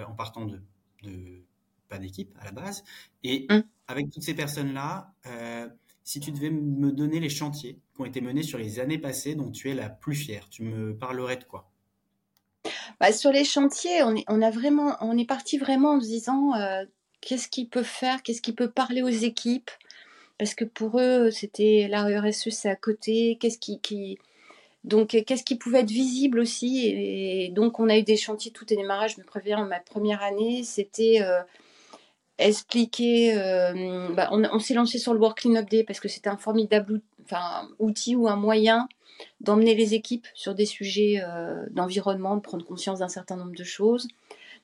en 0.08 0.14
partant 0.14 0.46
de, 0.46 0.62
de 1.02 1.44
pas 1.92 2.00
d'équipe 2.00 2.34
à 2.40 2.46
la 2.46 2.52
base. 2.52 2.84
Et 3.24 3.46
mmh. 3.50 3.60
avec 3.88 4.10
toutes 4.10 4.24
ces 4.24 4.34
personnes-là, 4.34 5.14
euh, 5.28 5.68
si 6.04 6.20
tu 6.20 6.32
devais 6.32 6.50
me 6.50 6.92
donner 6.92 7.20
les 7.20 7.30
chantiers 7.30 7.80
qui 7.94 8.02
ont 8.02 8.06
été 8.06 8.22
menés 8.22 8.44
sur 8.44 8.58
les 8.58 8.80
années 8.80 8.98
passées 8.98 9.36
dont 9.36 9.52
tu 9.52 9.70
es 9.70 9.76
la 9.76 9.90
plus 9.90 10.16
fière, 10.16 10.50
tu 10.50 10.64
me 10.64 10.96
parlerais 10.96 11.38
de 11.38 11.44
quoi? 11.44 11.70
Bah, 13.00 13.12
Sur 13.12 13.32
les 13.32 13.44
chantiers, 13.44 14.04
on 14.04 14.16
est, 14.16 14.24
on 14.28 14.42
a 14.42 14.50
vraiment, 14.50 14.96
on 15.02 15.18
est 15.18 15.28
parti 15.28 15.58
vraiment 15.58 15.92
en 15.92 16.02
se 16.02 16.08
disant 16.08 16.56
euh, 16.56 16.86
qu'est-ce 17.20 17.48
qu'ils 17.48 17.70
peuvent 17.70 17.84
faire, 17.84 18.24
qu'est-ce 18.24 18.42
qui 18.42 18.54
peut 18.54 18.72
parler 18.72 19.02
aux 19.02 19.10
équipes, 19.10 19.70
parce 20.42 20.56
que 20.56 20.66
pour 20.66 21.00
eux, 21.00 21.30
c'était 21.30 21.88
la 21.88 22.20
RSE, 22.20 22.50
c'est 22.50 22.70
à 22.70 22.76
côté, 22.76 23.38
qu'est-ce 23.40 23.60
qui, 23.60 23.80
qui... 23.80 24.18
Donc, 24.84 25.10
qu'est-ce 25.10 25.44
qui 25.44 25.56
pouvait 25.56 25.82
être 25.82 25.92
visible 25.92 26.40
aussi? 26.40 26.88
Et, 26.88 27.50
donc, 27.50 27.80
on 27.80 27.90
a 27.90 27.98
eu 28.00 28.02
des 28.02 28.18
chantiers 28.18 28.50
tout 28.50 28.66
au 28.74 28.76
démarrage. 28.76 29.14
Je 29.16 29.22
me 29.22 29.26
préviens, 29.26 29.64
ma 29.68 29.80
première 29.80 30.24
année, 30.24 30.64
c'était 30.64 31.22
euh, 31.22 31.42
expliquer. 32.48 33.38
Euh, 33.38 34.10
bah, 34.14 34.30
on, 34.32 34.60
s'est 34.60 34.74
lancé 34.74 34.98
sur 34.98 35.14
le 35.14 35.20
Work 35.20 35.42
Cleanup 35.42 35.70
Day 35.70 35.84
parce 35.84 36.00
que 36.00 36.08
c'était 36.08 36.30
un 36.30 36.38
formidable 36.38 37.02
enfin, 37.24 37.68
outil 37.80 38.16
ou 38.16 38.28
un 38.28 38.36
moyen 38.36 38.88
d'emmener 39.40 39.76
les 39.76 39.94
équipes 39.94 40.28
sur 40.34 40.56
des 40.56 40.66
sujets 40.66 41.22
euh, 41.24 41.66
d'environnement, 41.72 42.36
de 42.36 42.42
prendre 42.42 42.66
conscience 42.66 43.00
d'un 43.00 43.08
certain 43.08 43.36
nombre 43.36 43.56
de 43.56 43.64
choses. 43.64 44.08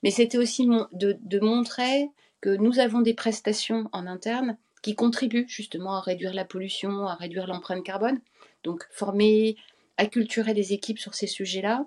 Mais 0.04 0.12
c'était 0.12 0.38
aussi 0.38 0.68
de, 0.94 1.40
montrer 1.40 2.10
que 2.42 2.50
nous 2.50 2.80
avons 2.80 3.02
des 3.02 3.14
prestations 3.14 3.90
en 3.94 4.06
interne 4.06 4.58
qui 4.82 4.96
contribuent 4.96 5.48
justement 5.48 5.96
à 5.96 6.02
réduire 6.02 6.34
la 6.34 6.46
pollution, 6.46 7.08
à 7.08 7.16
réduire 7.16 7.48
l'empreinte 7.48 7.84
carbone. 7.84 8.20
Donc 8.64 8.86
former, 8.92 9.56
acculturer 9.98 10.54
les 10.54 10.74
équipes 10.74 11.00
sur 11.00 11.16
ces 11.16 11.28
sujets-là. 11.28 11.86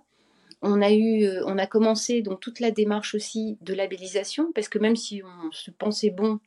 On 0.62 0.82
a 0.82 0.90
eu, 0.90 1.24
euh, 1.24 1.42
on 1.46 1.58
a 1.58 1.66
commencé 1.66 2.22
donc 2.22 2.40
toute 2.40 2.60
la 2.60 2.70
démarche 2.70 3.14
aussi 3.14 3.56
de 3.62 3.74
labellisation, 3.74 4.52
parce 4.52 4.68
que 4.68 4.78
même 4.78 4.96
si 4.96 5.22
on 5.22 5.52
se 5.52 5.70
pensait 5.70 6.10
bon 6.10 6.38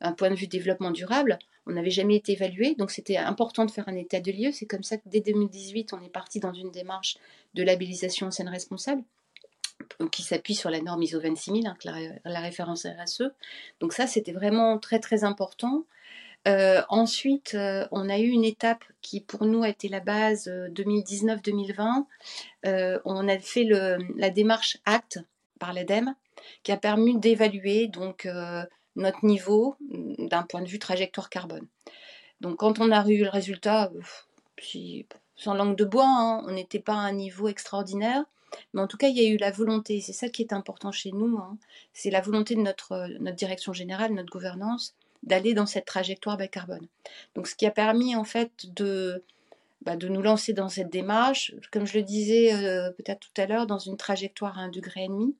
un 0.00 0.12
point 0.12 0.30
de 0.30 0.36
vue 0.36 0.46
développement 0.46 0.92
durable, 0.92 1.38
on 1.66 1.72
n'avait 1.72 1.90
jamais 1.90 2.16
été 2.16 2.32
évalué, 2.32 2.74
donc 2.76 2.90
c'était 2.90 3.16
important 3.16 3.64
de 3.66 3.70
faire 3.70 3.88
un 3.88 3.96
état 3.96 4.20
de 4.20 4.32
lieu. 4.32 4.52
C'est 4.52 4.66
comme 4.66 4.82
ça 4.82 4.96
que 4.96 5.02
dès 5.06 5.20
2018, 5.20 5.92
on 5.92 6.00
est 6.02 6.08
parti 6.08 6.40
dans 6.40 6.52
une 6.52 6.70
démarche 6.70 7.18
de 7.54 7.62
labellisation 7.62 8.30
scène 8.30 8.48
responsable 8.48 9.02
qui 10.10 10.22
s'appuie 10.22 10.54
sur 10.54 10.70
la 10.70 10.80
norme 10.80 11.02
ISO 11.02 11.20
26000, 11.20 11.66
hein, 11.66 11.76
la, 12.24 12.40
référence 12.40 12.86
RSE. 12.86 13.24
Donc 13.80 13.92
ça, 13.92 14.06
c'était 14.06 14.32
vraiment 14.32 14.78
très 14.78 14.98
très 14.98 15.24
important. 15.24 15.84
Euh, 16.48 16.82
ensuite, 16.88 17.54
euh, 17.54 17.86
on 17.90 18.08
a 18.08 18.18
eu 18.18 18.28
une 18.28 18.44
étape 18.44 18.84
qui 19.02 19.20
pour 19.20 19.44
nous 19.44 19.62
a 19.62 19.68
été 19.68 19.88
la 19.88 20.00
base 20.00 20.48
2019-2020. 20.48 22.06
Euh, 22.66 22.98
on 23.04 23.28
a 23.28 23.38
fait 23.38 23.64
la 23.64 24.30
démarche 24.30 24.78
ACT 24.86 25.20
par 25.60 25.72
l'ADEME 25.72 26.14
qui 26.62 26.72
a 26.72 26.76
permis 26.76 27.18
d'évaluer 27.18 27.88
donc 27.88 28.28
notre 28.96 29.24
niveau 29.24 29.76
d'un 29.80 30.42
point 30.44 30.62
de 30.62 30.68
vue 30.68 30.78
trajectoire 30.78 31.28
carbone. 31.28 31.66
Donc 32.40 32.58
quand 32.58 32.78
on 32.78 32.90
a 32.92 33.06
eu 33.08 33.24
le 33.24 33.28
résultat, 33.28 33.90
sans 35.36 35.54
langue 35.54 35.76
de 35.76 35.84
bois, 35.84 36.06
hein, 36.06 36.44
on 36.46 36.52
n'était 36.52 36.78
pas 36.78 36.94
à 36.94 36.98
un 36.98 37.12
niveau 37.12 37.48
extraordinaire. 37.48 38.24
Mais 38.72 38.80
en 38.80 38.86
tout 38.86 38.96
cas, 38.96 39.08
il 39.08 39.16
y 39.16 39.26
a 39.26 39.28
eu 39.28 39.36
la 39.36 39.50
volonté, 39.50 40.00
c'est 40.00 40.14
ça 40.14 40.28
qui 40.28 40.42
est 40.42 40.54
important 40.54 40.90
chez 40.90 41.12
nous, 41.12 41.36
hein. 41.36 41.58
c'est 41.92 42.10
la 42.10 42.22
volonté 42.22 42.54
de 42.54 42.60
notre 42.60 43.08
direction 43.32 43.74
générale, 43.74 44.14
notre 44.14 44.32
gouvernance, 44.32 44.94
d'aller 45.22 45.54
dans 45.54 45.66
cette 45.66 45.84
trajectoire 45.84 46.36
bas 46.36 46.48
carbone. 46.48 46.86
Donc 47.34 47.46
ce 47.46 47.54
qui 47.54 47.66
a 47.66 47.70
permis 47.70 48.16
en 48.16 48.24
fait 48.24 48.52
de, 48.74 49.24
bah, 49.82 49.96
nous 49.96 50.22
lancer 50.22 50.52
dans 50.52 50.68
cette 50.68 50.90
démarche, 50.90 51.54
comme 51.70 51.86
je 51.86 51.98
le 51.98 52.04
disais 52.04 52.52
euh, 52.54 52.90
peut-être 52.92 53.20
tout 53.20 53.40
à 53.40 53.46
l'heure, 53.46 53.66
dans 53.66 53.78
une 53.78 53.96
trajectoire 53.96 54.58
à 54.58 54.62
un 54.62 54.68
degré 54.68 55.04
et 55.04 55.08
demi, 55.08 55.34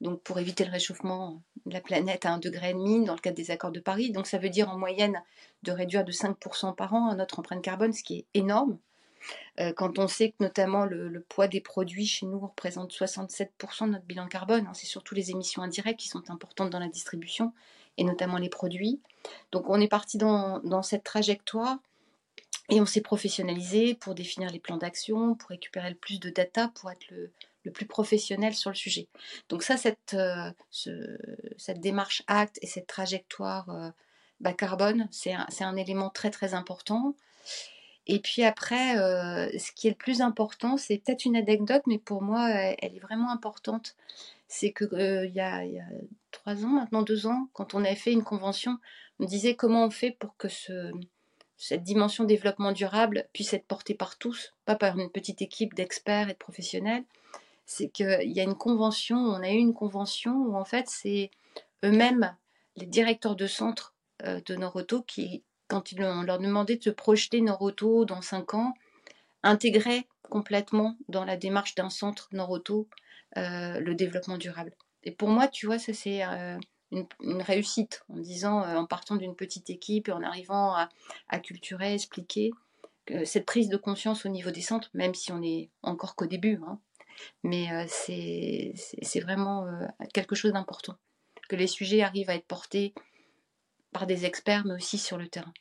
donc 0.00 0.20
pour 0.22 0.38
éviter 0.38 0.64
le 0.64 0.70
réchauffement 0.70 1.42
de 1.66 1.72
la 1.72 1.80
planète 1.80 2.26
à 2.26 2.32
un 2.32 2.38
degré 2.38 2.70
et 2.70 2.74
demi 2.74 3.04
dans 3.04 3.14
le 3.14 3.20
cadre 3.20 3.36
des 3.36 3.50
accords 3.50 3.72
de 3.72 3.80
Paris. 3.80 4.10
Donc 4.10 4.26
ça 4.26 4.38
veut 4.38 4.50
dire 4.50 4.68
en 4.70 4.78
moyenne 4.78 5.22
de 5.62 5.72
réduire 5.72 6.04
de 6.04 6.12
5% 6.12 6.74
par 6.74 6.94
an 6.94 7.14
notre 7.14 7.38
empreinte 7.38 7.62
carbone, 7.62 7.92
ce 7.92 8.02
qui 8.02 8.18
est 8.18 8.26
énorme. 8.34 8.78
Euh, 9.60 9.72
quand 9.72 9.98
on 9.98 10.08
sait 10.08 10.30
que 10.30 10.36
notamment 10.40 10.84
le, 10.84 11.24
poids 11.28 11.48
des 11.48 11.60
produits 11.60 12.06
chez 12.06 12.26
nous 12.26 12.38
représente 12.38 12.92
67% 12.92 13.86
de 13.86 13.92
notre 13.92 14.04
bilan 14.04 14.26
carbone, 14.26 14.66
hein, 14.66 14.74
c'est 14.74 14.86
surtout 14.86 15.14
les 15.14 15.30
émissions 15.30 15.62
indirectes 15.62 16.00
qui 16.00 16.08
sont 16.08 16.30
importantes 16.30 16.70
dans 16.70 16.78
la 16.78 16.88
distribution, 16.88 17.52
et 17.98 18.04
notamment 18.04 18.38
les 18.38 18.48
produits. 18.48 19.00
Donc 19.52 19.68
on 19.68 19.80
est 19.80 19.88
parti 19.88 20.18
dans, 20.18 20.82
cette 20.82 21.04
trajectoire 21.04 21.78
et 22.70 22.80
on 22.80 22.86
s'est 22.86 23.00
professionnalisé 23.00 23.94
pour 23.94 24.14
définir 24.14 24.50
les 24.50 24.58
plans 24.58 24.76
d'action, 24.76 25.34
pour 25.34 25.50
récupérer 25.50 25.90
le 25.90 25.96
plus 25.96 26.18
de 26.18 26.30
data, 26.30 26.68
pour 26.74 26.90
être 26.90 27.06
le, 27.10 27.30
plus 27.72 27.86
professionnel 27.86 28.54
sur 28.54 28.70
le 28.70 28.76
sujet. 28.76 29.08
Donc 29.48 29.62
ça, 29.62 29.76
cette, 29.76 30.14
euh, 30.14 30.50
cette 31.56 31.80
démarche 31.80 32.22
acte 32.26 32.58
et 32.60 32.66
cette 32.66 32.86
trajectoire 32.86 33.70
euh, 33.70 33.90
bas 34.40 34.52
carbone, 34.52 35.08
c'est 35.10 35.32
un, 35.32 35.46
un, 35.60 35.76
élément 35.76 36.10
très 36.10 36.30
très 36.30 36.52
important. 36.52 37.14
Et 38.06 38.18
puis 38.18 38.44
après, 38.44 38.98
euh, 38.98 39.48
ce 39.58 39.72
qui 39.72 39.86
est 39.86 39.90
le 39.90 39.96
plus 39.96 40.20
important, 40.20 40.76
c'est 40.76 40.98
peut-être 40.98 41.24
une 41.24 41.36
anecdote, 41.36 41.82
mais 41.86 41.98
pour 41.98 42.22
moi, 42.22 42.50
elle, 42.50 42.96
est 42.96 43.00
vraiment 43.00 43.30
importante. 43.30 43.96
C'est 44.56 44.72
qu'il 44.72 44.86
euh, 44.92 45.26
y, 45.26 45.40
a, 45.40 45.64
trois 46.30 46.64
ans, 46.64 46.68
maintenant 46.68 47.02
deux 47.02 47.26
ans, 47.26 47.48
quand 47.54 47.74
on 47.74 47.84
avait 47.84 47.96
fait 47.96 48.12
une 48.12 48.22
convention, 48.22 48.78
on 49.18 49.24
disait 49.24 49.56
comment 49.56 49.84
on 49.84 49.90
fait 49.90 50.12
pour 50.12 50.36
que 50.36 50.46
ce, 50.46 50.92
cette 51.56 51.82
dimension 51.82 52.22
développement 52.22 52.70
durable 52.70 53.28
puisse 53.32 53.52
être 53.52 53.66
portée 53.66 53.94
par 53.94 54.16
tous, 54.16 54.54
pas 54.64 54.76
par 54.76 54.96
une 54.96 55.10
petite 55.10 55.42
équipe 55.42 55.74
d'experts 55.74 56.28
et 56.28 56.34
de 56.34 56.38
professionnels. 56.38 57.02
C'est 57.66 57.88
qu'il 57.88 58.30
y 58.30 58.38
a 58.38 58.44
une 58.44 58.54
convention, 58.54 59.16
on 59.16 59.42
a 59.42 59.50
eu 59.50 59.56
une 59.56 59.74
convention 59.74 60.36
où 60.36 60.54
en 60.54 60.64
fait 60.64 60.86
c'est 60.88 61.32
eux-mêmes, 61.84 62.36
les 62.76 62.86
directeurs 62.86 63.34
de 63.34 63.48
centre 63.48 63.96
euh, 64.22 64.40
de 64.46 64.54
Noroto, 64.54 65.02
qui 65.02 65.42
quand 65.66 65.90
ils, 65.90 66.00
on 66.04 66.22
leur 66.22 66.38
demandait 66.38 66.76
de 66.76 66.84
se 66.84 66.90
projeter 66.90 67.40
Noroto 67.40 68.04
dans 68.04 68.22
5 68.22 68.54
ans, 68.54 68.74
intégraient 69.42 70.06
complètement 70.22 70.96
dans 71.08 71.24
la 71.24 71.36
démarche 71.36 71.74
d'un 71.74 71.90
centre 71.90 72.28
Noroto 72.30 72.88
le 73.36 73.94
développement 73.94 74.38
durable. 74.38 74.72
Et 75.04 75.10
pour 75.10 75.28
moi, 75.28 75.48
tu 75.48 75.66
vois, 75.66 75.78
ça 75.78 75.92
c'est 75.92 76.24
euh, 76.24 76.58
une, 76.90 77.42
réussite 77.42 78.04
en 78.08 78.18
disant, 78.18 78.62
euh, 78.62 78.76
en 78.76 78.86
partant 78.86 79.16
d'une 79.16 79.36
petite 79.36 79.70
équipe 79.70 80.08
et 80.08 80.12
en 80.12 80.22
arrivant 80.22 80.74
à, 80.74 80.88
à 81.28 81.38
culturer, 81.38 81.94
expliquer 81.94 82.50
cette 83.26 83.44
prise 83.44 83.68
de 83.68 83.76
conscience 83.76 84.24
au 84.24 84.30
niveau 84.30 84.50
des 84.50 84.62
centres, 84.62 84.88
même 84.94 85.14
si 85.14 85.30
on 85.30 85.42
est 85.42 85.68
encore 85.82 86.16
qu'au 86.16 86.24
début, 86.24 86.58
hein, 86.66 86.80
mais 87.42 87.68
c'est 87.86 88.72
vraiment 89.20 89.66
quelque 90.14 90.34
chose 90.34 90.54
d'important, 90.54 90.96
que 91.50 91.54
les 91.54 91.66
sujets 91.66 92.00
arrivent 92.00 92.30
à 92.30 92.34
être 92.34 92.46
portés 92.46 92.94
par 93.92 94.06
des 94.06 94.24
experts, 94.24 94.64
mais 94.64 94.72
aussi 94.72 94.96
sur 94.96 95.18
le 95.18 95.28
terrain. 95.28 95.52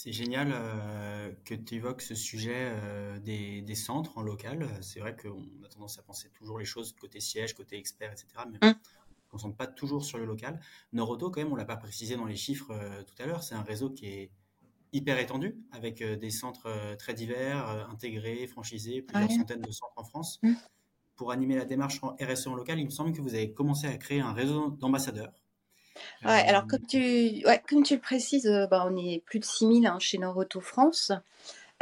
C'est 0.00 0.12
génial 0.12 0.52
euh, 0.52 1.32
que 1.44 1.54
tu 1.56 1.74
évoques 1.74 2.02
ce 2.02 2.14
sujet 2.14 2.54
euh, 2.54 3.18
des, 3.18 3.74
centres 3.74 4.16
en 4.16 4.22
local. 4.22 4.68
C'est 4.80 5.00
vrai 5.00 5.16
qu'on 5.16 5.42
a 5.64 5.68
tendance 5.68 5.98
à 5.98 6.02
penser 6.02 6.30
toujours 6.38 6.60
les 6.60 6.64
choses 6.64 6.92
côté 6.92 7.18
siège, 7.18 7.52
côté 7.52 7.76
expert, 7.76 8.12
etc. 8.12 8.28
Mais 8.48 8.58
hum. 8.64 8.74
on 8.74 9.16
ne 9.18 9.22
se 9.24 9.28
concentre 9.28 9.56
pas 9.56 9.66
toujours 9.66 10.04
sur 10.04 10.18
le 10.18 10.24
local. 10.24 10.60
Noroto, 10.92 11.32
quand 11.32 11.40
même, 11.40 11.50
on 11.50 11.56
ne 11.56 11.58
l'a 11.58 11.64
pas 11.64 11.76
précisé 11.76 12.14
dans 12.14 12.26
les 12.26 12.36
chiffres 12.36 12.70
euh, 12.70 13.02
tout 13.02 13.20
à 13.20 13.26
l'heure, 13.26 13.42
c'est 13.42 13.56
un 13.56 13.64
réseau 13.64 13.90
qui 13.90 14.06
est 14.06 14.30
hyper 14.92 15.18
étendu, 15.18 15.56
avec 15.72 16.00
des 16.00 16.30
centres 16.30 16.94
très 16.96 17.12
divers, 17.12 17.66
intégrés, 17.90 18.46
franchisés, 18.46 19.02
plusieurs 19.02 19.32
centaines 19.32 19.62
de 19.62 19.72
centres 19.72 19.94
en 19.96 20.04
France. 20.04 20.38
Hum. 20.44 20.54
Pour 21.16 21.32
animer 21.32 21.56
la 21.56 21.64
démarche 21.64 21.98
en 22.04 22.14
RSE 22.20 22.46
en 22.46 22.54
local, 22.54 22.78
il 22.78 22.84
me 22.84 22.90
semble 22.90 23.12
que 23.12 23.20
vous 23.20 23.34
avez 23.34 23.52
commencé 23.52 23.88
à 23.88 23.98
créer 23.98 24.20
un 24.20 24.32
réseau 24.32 24.70
d'ambassadeurs 24.70 25.32
Ouais, 26.24 26.44
alors 26.48 26.66
comme 26.66 26.84
tu, 26.86 27.42
ouais, 27.46 27.62
comme 27.68 27.82
tu 27.82 27.94
le 27.94 28.00
précises, 28.00 28.46
euh, 28.46 28.66
bah, 28.66 28.84
on 28.90 28.96
est 28.96 29.22
plus 29.24 29.38
de 29.38 29.44
6000 29.44 29.86
hein, 29.86 29.98
chez 30.00 30.18
Noroto 30.18 30.60
France. 30.60 31.12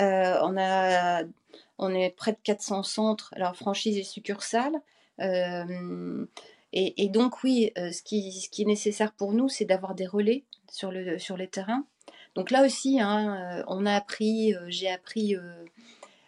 Euh, 0.00 0.38
on, 0.42 0.56
a, 0.58 1.22
on 1.78 1.94
est 1.94 2.10
près 2.10 2.32
de 2.32 2.38
400 2.42 2.82
centres, 2.82 3.32
alors 3.34 3.56
franchise 3.56 3.96
et 3.96 4.02
succursales. 4.02 4.76
Euh, 5.20 6.26
et, 6.72 7.08
donc 7.08 7.42
oui, 7.42 7.72
ce, 7.76 8.02
qui, 8.02 8.32
ce 8.32 8.50
qui 8.50 8.62
est 8.62 8.66
nécessaire 8.66 9.12
pour 9.12 9.32
nous, 9.32 9.48
c'est 9.48 9.64
d'avoir 9.64 9.94
des 9.94 10.06
relais 10.06 10.44
sur, 10.70 10.92
le, 10.92 11.18
sur 11.18 11.38
les 11.38 11.48
terrains. 11.48 11.86
Donc 12.34 12.50
là 12.50 12.66
aussi, 12.66 13.00
hein, 13.00 13.64
on 13.66 13.86
a 13.86 13.94
appris, 13.94 14.54
j'ai 14.68 14.90
appris... 14.90 15.36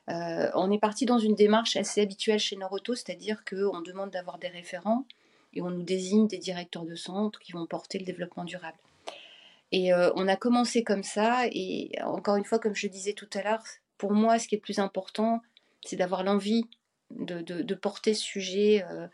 on 0.08 0.70
est 0.72 0.78
parti 0.78 1.04
dans 1.04 1.18
une 1.18 1.34
démarche 1.34 1.76
assez 1.76 2.00
habituelle 2.00 2.38
chez 2.38 2.56
Noroto, 2.56 2.94
c'est-à-dire 2.94 3.44
qu'on 3.44 3.82
demande 3.82 4.10
d'avoir 4.10 4.38
des 4.38 4.48
référents 4.48 5.04
et 5.58 5.62
on 5.62 5.70
nous 5.70 5.82
désigne 5.82 6.28
des 6.28 6.38
directeurs 6.38 6.84
de 6.84 6.94
centre 6.94 7.40
qui 7.40 7.50
vont 7.50 7.66
porter 7.66 7.98
le 7.98 8.04
développement 8.04 8.44
durable. 8.44 8.78
Et 9.72 9.92
euh, 9.92 10.12
on 10.14 10.28
a 10.28 10.36
commencé 10.36 10.84
comme 10.84 11.02
ça, 11.02 11.46
et 11.50 11.90
encore 12.04 12.36
une 12.36 12.44
fois, 12.44 12.60
comme 12.60 12.76
je 12.76 12.86
disais 12.86 13.12
tout 13.12 13.28
à 13.34 13.42
l'heure, 13.42 13.64
pour 13.98 14.12
moi, 14.12 14.38
ce 14.38 14.46
qui 14.46 14.54
est 14.54 14.58
le 14.58 14.62
plus 14.62 14.78
important, 14.78 15.42
c'est 15.84 15.96
d'avoir 15.96 16.22
l'envie 16.22 16.64
de, 17.10 17.74
porter 17.74 18.14
ce 18.14 18.22
sujet, 18.22 18.84
euh, 18.88 19.08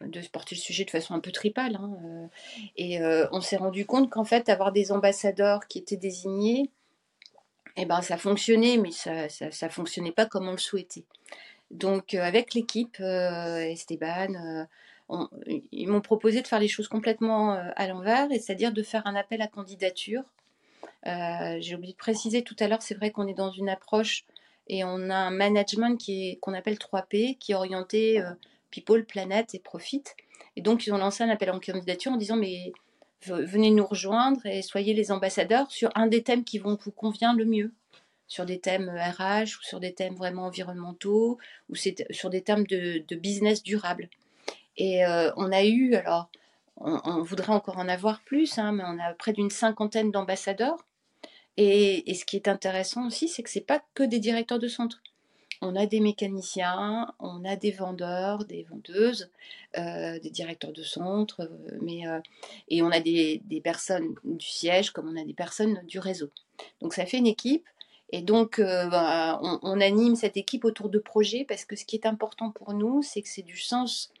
de 0.00 0.20
porter 0.32 0.54
le 0.54 0.60
sujet 0.60 0.86
de 0.86 0.90
façon 0.90 1.12
un 1.12 1.20
peu 1.20 1.32
tripale. 1.32 1.76
Hein, 1.76 1.90
euh. 2.02 2.26
et 2.76 2.98
on 3.30 3.42
s'est 3.42 3.56
rendu 3.56 3.84
compte 3.84 4.10
qu'en 4.10 4.24
fait, 4.24 4.48
avoir 4.48 4.72
des 4.72 4.90
ambassadeurs 4.90 5.68
qui 5.68 5.78
étaient 5.78 5.98
désignés, 5.98 6.70
eh 7.76 7.84
ben, 7.84 8.00
ça 8.00 8.16
fonctionnait, 8.16 8.78
mais 8.78 8.90
ça 8.90 9.26
ne 9.26 9.68
fonctionnait 9.68 10.12
pas 10.12 10.24
comme 10.24 10.48
on 10.48 10.52
le 10.52 10.58
souhaitait. 10.58 11.04
Donc, 11.70 12.14
avec 12.14 12.54
l'équipe, 12.54 12.98
Esteban, 13.00 14.66
ils 15.70 15.88
m'ont 15.88 16.00
proposé 16.00 16.42
de 16.42 16.46
faire 16.46 16.60
les 16.60 16.68
choses 16.68 16.88
complètement 16.88 17.54
euh, 17.54 17.70
à 17.76 17.86
l'envers, 17.86 18.28
c'est-à-dire 18.30 18.72
de 18.72 18.82
faire 18.82 19.06
un 19.06 19.14
appel 19.14 19.42
à 19.42 19.46
candidature. 19.46 20.22
Euh, 21.06 21.58
j'ai 21.60 21.74
oublié 21.74 21.92
de 21.92 21.98
préciser 21.98 22.42
tout 22.42 22.56
à 22.58 22.68
l'heure, 22.68 22.82
c'est 22.82 22.94
vrai 22.94 23.10
qu'on 23.10 23.26
est 23.26 23.34
dans 23.34 23.50
une 23.50 23.68
approche 23.68 24.24
et 24.66 24.84
on 24.84 25.10
a 25.10 25.16
un 25.16 25.30
management 25.30 26.00
qu'on 26.40 26.54
appelle 26.54 26.76
3P, 26.76 27.36
qui 27.38 27.52
est 27.52 27.54
orienté 27.54 28.20
euh, 28.20 28.30
people, 28.70 29.04
planète 29.04 29.54
et 29.54 29.58
profit. 29.58 30.04
Et 30.56 30.62
donc, 30.62 30.86
ils 30.86 30.94
ont 30.94 30.98
lancé 30.98 31.22
un 31.22 31.28
appel 31.28 31.50
à 31.50 31.58
candidature 31.58 32.12
en 32.12 32.16
disant, 32.16 32.36
mais 32.36 32.72
venez 33.26 33.70
nous 33.70 33.86
rejoindre 33.86 34.44
et 34.46 34.62
soyez 34.62 34.94
les 34.94 35.10
ambassadeurs 35.10 35.70
sur 35.70 35.90
un 35.94 36.06
des 36.06 36.22
thèmes 36.22 36.44
qui 36.44 36.58
vont 36.58 36.78
vous 36.82 36.92
convient 36.92 37.34
le 37.34 37.44
mieux 37.44 37.72
sur 38.26 38.46
des 38.46 38.58
thèmes 38.58 38.88
RH 38.88 39.58
ou 39.58 39.62
sur 39.62 39.80
des 39.80 39.92
thèmes 39.92 40.14
vraiment 40.14 40.46
environnementaux 40.46 41.38
ou 41.68 41.74
sur 41.74 42.30
des 42.30 42.42
thèmes 42.42 42.66
de 42.66 43.16
business 43.16 43.62
durable. 43.62 44.08
Et 44.76 45.04
euh, 45.04 45.30
on 45.36 45.52
a 45.52 45.64
eu, 45.64 45.94
alors, 45.94 46.28
on, 46.76 47.22
voudrait 47.22 47.52
encore 47.52 47.78
en 47.78 47.88
avoir 47.88 48.20
plus, 48.22 48.58
hein, 48.58 48.72
mais 48.72 48.82
on 48.84 48.98
a 48.98 49.14
près 49.14 49.32
d'une 49.32 49.50
cinquantaine 49.50 50.10
d'ambassadeurs. 50.10 50.84
Et, 51.56 52.12
ce 52.14 52.24
qui 52.24 52.36
est 52.36 52.48
intéressant 52.48 53.06
aussi, 53.06 53.28
c'est 53.28 53.42
que 53.42 53.50
ce 53.50 53.60
n'est 53.60 53.64
pas 53.64 53.82
que 53.94 54.02
des 54.02 54.18
directeurs 54.18 54.58
de 54.58 54.66
centre. 54.66 55.00
On 55.62 55.76
a 55.76 55.86
des 55.86 56.00
mécaniciens, 56.00 57.14
on 57.20 57.44
a 57.44 57.54
des 57.54 57.70
vendeurs, 57.70 58.44
des 58.44 58.64
vendeuses, 58.64 59.30
euh, 59.78 60.18
des 60.18 60.30
directeurs 60.30 60.72
de 60.72 60.82
centre, 60.82 61.42
euh, 61.42 61.78
mais, 61.80 62.02
et 62.68 62.82
on 62.82 62.90
a 62.90 62.98
des, 62.98 63.40
personnes 63.62 64.14
du 64.24 64.46
siège 64.46 64.90
comme 64.90 65.08
on 65.08 65.16
a 65.16 65.24
des 65.24 65.32
personnes 65.32 65.80
du 65.86 66.00
réseau. 66.00 66.30
Donc 66.82 66.92
ça 66.92 67.06
fait 67.06 67.18
une 67.18 67.28
équipe. 67.28 67.66
Et 68.10 68.20
donc, 68.20 68.60
ben, 68.60 69.40
on, 69.40 69.80
anime 69.80 70.16
cette 70.16 70.36
équipe 70.36 70.64
autour 70.64 70.88
de 70.88 70.98
projets 70.98 71.44
parce 71.44 71.64
que 71.64 71.74
ce 71.76 71.84
qui 71.84 71.96
est 71.96 72.06
important 72.06 72.50
pour 72.50 72.74
nous, 72.74 73.02
c'est 73.02 73.22
que 73.22 73.28
c'est 73.28 73.42
du 73.42 73.56
sens 73.56 74.12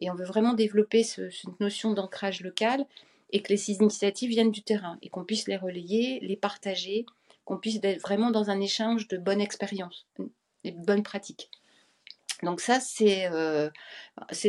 et 0.00 0.10
on 0.10 0.14
veut 0.14 0.24
vraiment 0.24 0.54
développer 0.54 1.02
cette 1.02 1.60
notion 1.60 1.92
d'ancrage 1.92 2.40
local 2.40 2.86
et 3.32 3.42
que 3.42 3.52
les 3.52 3.70
initiatives 3.70 4.30
viennent 4.30 4.50
du 4.50 4.62
terrain 4.62 4.98
et 5.02 5.08
qu'on 5.08 5.24
puisse 5.24 5.46
les 5.46 5.56
relayer, 5.56 6.20
les 6.20 6.36
partager, 6.36 7.06
qu'on 7.44 7.58
puisse 7.58 7.78
être 7.82 8.00
vraiment 8.00 8.30
dans 8.30 8.50
un 8.50 8.60
échange 8.60 9.08
de 9.08 9.18
bonnes 9.18 9.40
expériences, 9.40 10.06
de 10.18 10.70
bonnes 10.70 11.02
pratiques. 11.02 11.50
Donc 12.42 12.60
ça, 12.60 12.80
c'est 12.80 13.26
euh, 13.26 13.68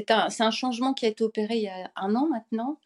un, 0.10 0.28
un, 0.40 0.52
changement 0.52 0.94
qui 0.94 1.06
a 1.06 1.10
été 1.10 1.24
opéré 1.24 1.56
il 1.58 1.64
y 1.64 1.68
a 1.68 1.92
un 1.96 2.16
an 2.16 2.28
maintenant 2.28 2.80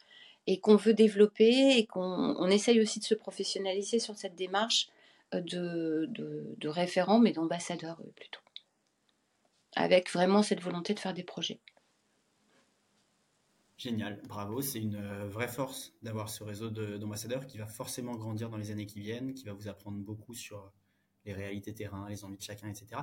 et 0.48 0.60
qu'on 0.60 0.76
veut 0.76 0.94
développer 0.94 1.78
et 1.78 1.86
qu'on 1.86 2.48
essaye 2.48 2.82
aussi 2.82 3.00
de 3.00 3.06
se 3.06 3.14
professionnaliser 3.14 4.00
sur 4.00 4.16
cette 4.16 4.36
démarche 4.36 4.88
euh, 5.34 5.42
de, 5.42 6.06
de, 6.10 6.56
de 6.58 6.68
référent, 6.70 7.20
mais 7.20 7.32
d'ambassadeur 7.32 8.00
euh, 8.02 8.12
plutôt. 8.16 8.42
Avec 9.76 10.12
vraiment 10.12 10.42
cette 10.42 10.62
volonté 10.62 10.94
de 10.94 11.00
faire 11.00 11.14
des 11.14 11.24
projets. 11.24 11.60
Génial, 13.78 14.22
bravo. 14.28 14.62
C'est 14.62 14.80
une 14.80 14.96
euh, 14.96 15.28
vraie 15.28 15.50
force 15.50 15.94
d'avoir 16.02 16.30
ce 16.30 16.44
réseau 16.44 16.70
d'ambassadeurs 16.70 17.46
qui 17.46 17.58
va 17.58 17.68
forcément 17.68 18.16
grandir 18.16 18.50
dans 18.50 18.58
les 18.58 18.72
années 18.72 18.86
qui 18.86 19.02
viennent, 19.02 19.34
qui 19.34 19.44
va 19.44 19.54
vous 19.54 19.68
apprendre 19.68 19.98
beaucoup 19.98 20.34
sur 20.34 20.72
les 21.26 21.34
réalités 21.34 21.74
terrain, 21.74 22.08
les 22.08 22.24
envies 22.24 22.38
de 22.38 22.44
chacun, 22.44 22.70
etc. 22.70 23.02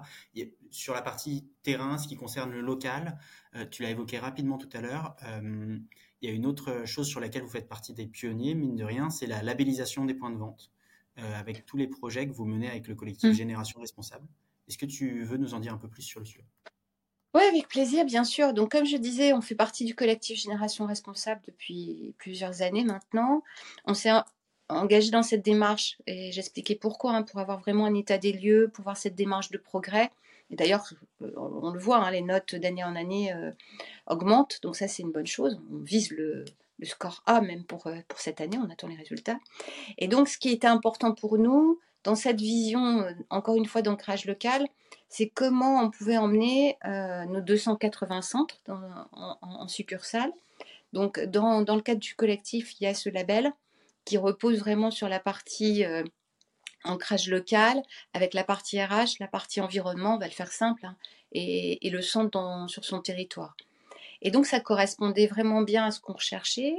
sur 0.71 0.95
la 0.95 1.03
partie 1.03 1.51
terrain, 1.63 1.99
ce 1.99 2.07
qui 2.07 2.15
concerne 2.15 2.53
le 2.53 2.61
local, 2.61 3.19
euh, 3.57 3.67
tu 3.69 3.83
l'as 3.83 3.91
évoqué 3.91 4.19
rapidement 4.19 4.59
tout 4.59 4.69
à 4.73 4.81
l'heure. 4.81 5.17
Euh, 5.25 5.79
il 6.21 6.29
y 6.29 6.33
a 6.33 6.35
une 6.35 6.47
autre 6.47 6.87
chose 6.87 7.09
sur 7.09 7.19
laquelle 7.19 7.43
vous 7.43 7.51
faites 7.51 7.69
partie 7.69 7.95
des 7.95 8.07
pionniers, 8.07 8.55
mine 8.55 8.77
de 8.77 8.85
rien, 8.85 9.11
c'est 9.11 9.27
la 9.27 9.43
labellisation 9.43 10.05
des 10.05 10.15
points 10.15 10.31
de 10.31 10.37
vente, 10.37 10.71
avec 11.17 11.67
tous 11.67 11.77
les 11.77 11.89
projets 11.89 12.29
que 12.29 12.33
vous 12.33 12.45
menez 12.45 12.71
avec 12.71 12.87
le 12.87 12.95
collectif 12.95 13.31
mmh. 13.31 13.35
Génération 13.35 13.81
Responsable. 13.81 14.29
Est-ce 14.69 14.79
que 14.79 14.87
tu 14.87 15.25
veux 15.25 15.37
nous 15.37 15.55
en 15.55 15.59
dire 15.59 15.75
un 15.75 15.79
peu 15.79 15.89
plus 15.89 16.03
sur 16.03 16.21
le 16.21 16.27
sujet? 16.27 16.47
Oui, 17.35 17.43
avec 17.45 17.69
plaisir, 17.69 18.05
bien 18.05 18.25
sûr. 18.25 18.53
Donc, 18.53 18.73
comme 18.73 18.85
je 18.85 18.97
disais, 18.99 19.33
on 19.33 19.41
fait 19.41 19.55
partie 19.55 19.85
du 19.87 19.95
collectif 19.95 20.39
Génération 20.39 20.87
Responsable 20.87 21.41
depuis 21.47 22.15
plusieurs 22.19 22.61
années 22.61 22.85
maintenant. 22.85 23.43
On 23.87 23.95
s'est 23.95 24.11
engagé 24.69 25.11
dans 25.11 25.23
cette 25.23 25.43
démarche 25.43 25.99
et 26.07 26.31
j'expliquais 26.33 26.75
pourquoi, 26.75 27.13
hein, 27.13 27.23
pour 27.23 27.41
avoir 27.41 27.61
vraiment 27.61 27.87
un 27.87 27.95
état 27.95 28.19
des 28.19 28.33
lieux, 28.33 28.71
pour 28.73 28.85
voir 28.85 28.97
cette 28.97 29.15
démarche 29.15 29.51
de 29.51 29.59
progrès. 29.59 30.11
Et 30.51 30.57
d'ailleurs, 30.57 30.93
euh, 31.23 31.31
on 31.37 31.71
le 31.71 31.79
voit, 31.79 31.99
hein, 32.05 32.11
les 32.11 32.21
notes 32.21 32.55
d'année 32.55 32.85
en 32.85 32.95
année 32.95 33.33
euh, 33.33 33.51
augmentent, 34.07 34.59
donc 34.63 34.77
ça 34.77 34.87
c'est 34.87 35.03
une 35.03 35.13
bonne 35.13 35.27
chose. 35.27 35.59
On 35.73 35.79
vise 35.79 36.11
le, 36.11 36.45
score 36.85 37.23
A 37.27 37.41
même 37.41 37.65
pour, 37.65 37.87
euh, 37.87 37.97
pour 38.09 38.21
cette 38.21 38.41
année, 38.43 38.59
on 38.59 38.69
attend 38.69 38.89
les 38.89 38.97
résultats. 38.97 39.39
Et 39.97 40.09
donc, 40.09 40.29
ce 40.29 40.37
qui 40.37 40.51
était 40.51 40.67
important 40.67 41.15
pour 41.15 41.39
nous, 41.39 41.81
dans 42.05 42.17
cette 42.17 42.41
vision, 42.41 43.07
encore 43.31 43.55
une 43.55 43.67
fois, 43.67 43.81
d'ancrage 43.81 44.27
local, 44.27 44.67
c'est 45.13 45.29
comment 45.29 45.79
on 45.83 45.91
pouvait 45.91 46.17
emmener 46.17 46.79
euh, 46.87 47.27
nos 47.27 47.43
280 47.43 48.23
centres 48.23 48.57
en, 48.67 49.37
en, 49.43 49.69
succursale. 49.69 50.33
Donc, 50.95 51.21
dans, 51.21 51.61
le 51.61 51.83
cadre 51.83 52.01
du 52.01 52.15
collectif, 52.15 52.81
il 52.81 52.85
y 52.85 52.87
a 52.87 52.95
ce 52.95 53.11
label 53.11 53.53
qui 54.07 54.17
repose 54.17 54.59
vraiment 54.59 54.91
sur 54.91 55.11
la 55.11 55.21
partie 55.21 55.85
euh, 55.85 56.03
ancrage 56.85 57.29
local, 57.29 57.83
avec 58.15 58.33
la 58.33 58.43
partie 58.43 58.83
RH, 58.83 59.19
la 59.21 59.29
partie 59.29 59.61
environnement, 59.61 60.15
on 60.15 60.19
va 60.19 60.29
le 60.29 60.33
faire 60.33 60.51
simple, 60.51 60.87
hein, 60.87 60.97
et, 61.33 61.79
le 61.91 62.01
centre 62.01 62.65
sur 62.69 62.87
son 62.87 63.03
territoire. 63.03 63.55
Et 64.23 64.31
donc, 64.31 64.47
ça 64.47 64.61
correspondait 64.61 65.27
vraiment 65.27 65.61
bien 65.61 65.85
à 65.85 65.91
ce 65.91 66.01
qu'on 66.01 66.15
recherchait. 66.15 66.75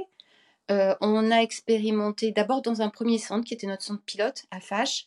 Euh, 0.72 0.96
on 1.00 1.30
a 1.30 1.36
expérimenté 1.36 2.32
d'abord 2.32 2.62
dans 2.62 2.82
un 2.82 2.88
premier 2.88 3.18
centre 3.18 3.44
qui 3.44 3.54
était 3.54 3.68
notre 3.68 3.82
centre 3.84 4.02
pilote 4.02 4.42
à 4.50 4.58
Fâche, 4.58 5.06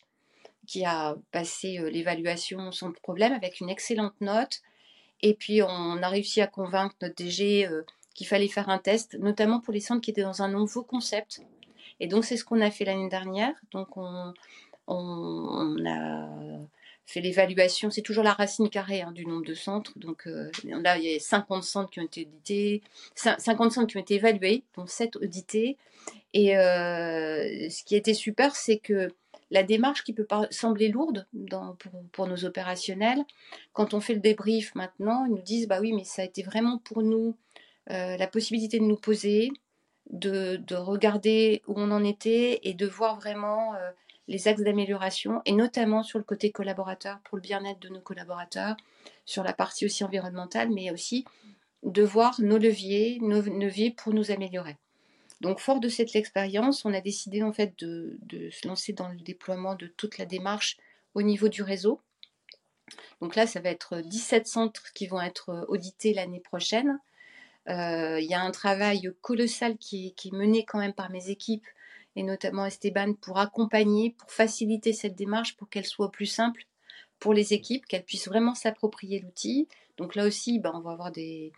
qui 0.68 0.84
a 0.84 1.16
passé 1.32 1.78
l'évaluation 1.90 2.70
sans 2.70 2.92
problème 2.92 3.32
avec 3.32 3.60
une 3.60 3.70
excellente 3.70 4.20
note. 4.20 4.60
Et 5.22 5.34
puis 5.34 5.62
on 5.62 6.02
a 6.02 6.08
réussi 6.08 6.40
à 6.40 6.46
convaincre 6.46 6.94
notre 7.00 7.16
DG 7.16 7.66
qu'il 8.14 8.26
fallait 8.26 8.48
faire 8.48 8.68
un 8.68 8.78
test, 8.78 9.16
notamment 9.18 9.60
pour 9.60 9.72
les 9.72 9.80
centres 9.80 10.02
qui 10.02 10.10
étaient 10.10 10.22
dans 10.22 10.42
un 10.42 10.48
nouveau 10.48 10.82
concept. 10.82 11.40
Et 12.00 12.06
donc 12.06 12.24
c'est 12.24 12.36
ce 12.36 12.44
qu'on 12.44 12.60
a 12.60 12.70
fait 12.70 12.84
l'année 12.84 13.08
dernière. 13.08 13.54
Donc 13.72 13.96
on, 13.96 14.34
a 15.86 16.28
fait 17.06 17.20
l'évaluation, 17.22 17.90
c'est 17.90 18.02
toujours 18.02 18.22
la 18.22 18.34
racine 18.34 18.68
carrée 18.68 19.00
hein, 19.00 19.12
du 19.12 19.24
nombre 19.24 19.46
de 19.46 19.54
centres. 19.54 19.92
Donc 19.96 20.28
là, 20.64 20.98
il 20.98 21.04
y 21.04 21.16
a 21.16 21.18
50 21.18 21.64
centres 21.64 21.90
qui 21.90 22.00
ont 22.00 22.04
été 22.04 22.26
audités, 22.26 22.82
50 23.14 23.72
centres 23.72 23.86
qui 23.86 23.96
ont 23.96 24.00
été 24.00 24.16
évalués, 24.16 24.64
dont 24.76 24.86
7 24.86 25.16
audités. 25.16 25.78
Et 26.34 26.50
ce 26.50 27.84
qui 27.84 27.96
était 27.96 28.14
super, 28.14 28.54
c'est 28.54 28.76
que 28.78 29.08
la 29.50 29.62
démarche 29.62 30.04
qui 30.04 30.12
peut 30.12 30.26
sembler 30.50 30.88
lourde 30.88 31.26
pour, 32.12 32.26
nos 32.26 32.44
opérationnels, 32.44 33.24
quand 33.72 33.94
on 33.94 34.00
fait 34.00 34.14
le 34.14 34.20
débrief 34.20 34.74
maintenant, 34.74 35.24
ils 35.24 35.32
nous 35.32 35.42
disent 35.42 35.68
bah 35.68 35.80
oui, 35.80 35.92
mais 35.92 36.04
ça 36.04 36.22
a 36.22 36.24
été 36.24 36.42
vraiment 36.42 36.78
pour 36.78 37.02
nous 37.02 37.34
euh, 37.90 38.16
la 38.16 38.26
possibilité 38.26 38.78
de 38.78 38.84
nous 38.84 38.96
poser, 38.96 39.50
de, 40.10 40.74
regarder 40.74 41.62
où 41.66 41.74
on 41.76 41.90
en 41.90 42.04
était 42.04 42.60
et 42.62 42.74
de 42.74 42.86
voir 42.86 43.16
vraiment 43.16 43.74
euh, 43.74 43.90
les 44.26 44.48
axes 44.48 44.62
d'amélioration, 44.62 45.40
et 45.46 45.52
notamment 45.52 46.02
sur 46.02 46.18
le 46.18 46.24
côté 46.24 46.50
collaborateur, 46.50 47.18
pour 47.24 47.36
le 47.36 47.42
bien-être 47.42 47.80
de 47.80 47.88
nos 47.88 48.00
collaborateurs, 48.00 48.76
sur 49.24 49.42
la 49.42 49.54
partie 49.54 49.86
aussi 49.86 50.04
environnementale, 50.04 50.70
mais 50.70 50.90
aussi 50.90 51.24
de 51.82 52.02
voir 52.02 52.38
nos 52.40 52.58
leviers, 52.58 53.18
nos 53.22 53.40
leviers 53.40 53.90
pour 53.90 54.12
nous 54.12 54.30
améliorer. 54.30 54.76
Donc, 55.40 55.60
fort 55.60 55.80
de 55.80 55.88
cette 55.88 56.16
expérience, 56.16 56.84
on 56.84 56.92
a 56.92 57.00
décidé 57.00 57.42
en 57.42 57.52
fait 57.52 57.78
de, 57.78 58.18
se 58.50 58.66
lancer 58.66 58.92
dans 58.92 59.08
le 59.08 59.18
déploiement 59.18 59.74
de 59.74 59.86
toute 59.86 60.18
la 60.18 60.26
démarche 60.26 60.76
au 61.14 61.22
niveau 61.22 61.48
du 61.48 61.62
réseau. 61.62 62.00
Donc 63.20 63.36
là, 63.36 63.46
ça 63.46 63.60
va 63.60 63.70
être 63.70 64.00
17 64.00 64.46
centres 64.46 64.92
qui 64.94 65.06
vont 65.06 65.20
être 65.20 65.66
audités 65.68 66.14
l'année 66.14 66.40
prochaine. 66.40 66.98
Euh, 67.68 68.18
il 68.20 68.26
y 68.26 68.34
a 68.34 68.40
un 68.40 68.50
travail 68.50 69.10
colossal 69.20 69.76
qui, 69.76 70.14
est 70.24 70.32
mené 70.32 70.64
quand 70.64 70.78
même 70.78 70.94
par 70.94 71.10
mes 71.10 71.28
équipes 71.28 71.66
et 72.16 72.22
notamment 72.22 72.64
Esteban 72.64 73.12
pour 73.14 73.38
accompagner, 73.38 74.10
pour 74.18 74.30
faciliter 74.32 74.92
cette 74.92 75.14
démarche, 75.14 75.56
pour 75.56 75.68
qu'elle 75.68 75.84
soit 75.84 76.10
plus 76.10 76.26
simple 76.26 76.64
pour 77.20 77.34
les 77.34 77.52
équipes, 77.52 77.86
qu'elles 77.86 78.04
puissent 78.04 78.28
vraiment 78.28 78.54
s'approprier 78.54 79.20
l'outil. 79.20 79.68
Donc 79.98 80.14
là 80.14 80.24
aussi, 80.24 80.58
ben, 80.58 80.72
on 80.74 80.80
va 80.80 80.92
avoir 80.92 81.12
des, 81.12 81.52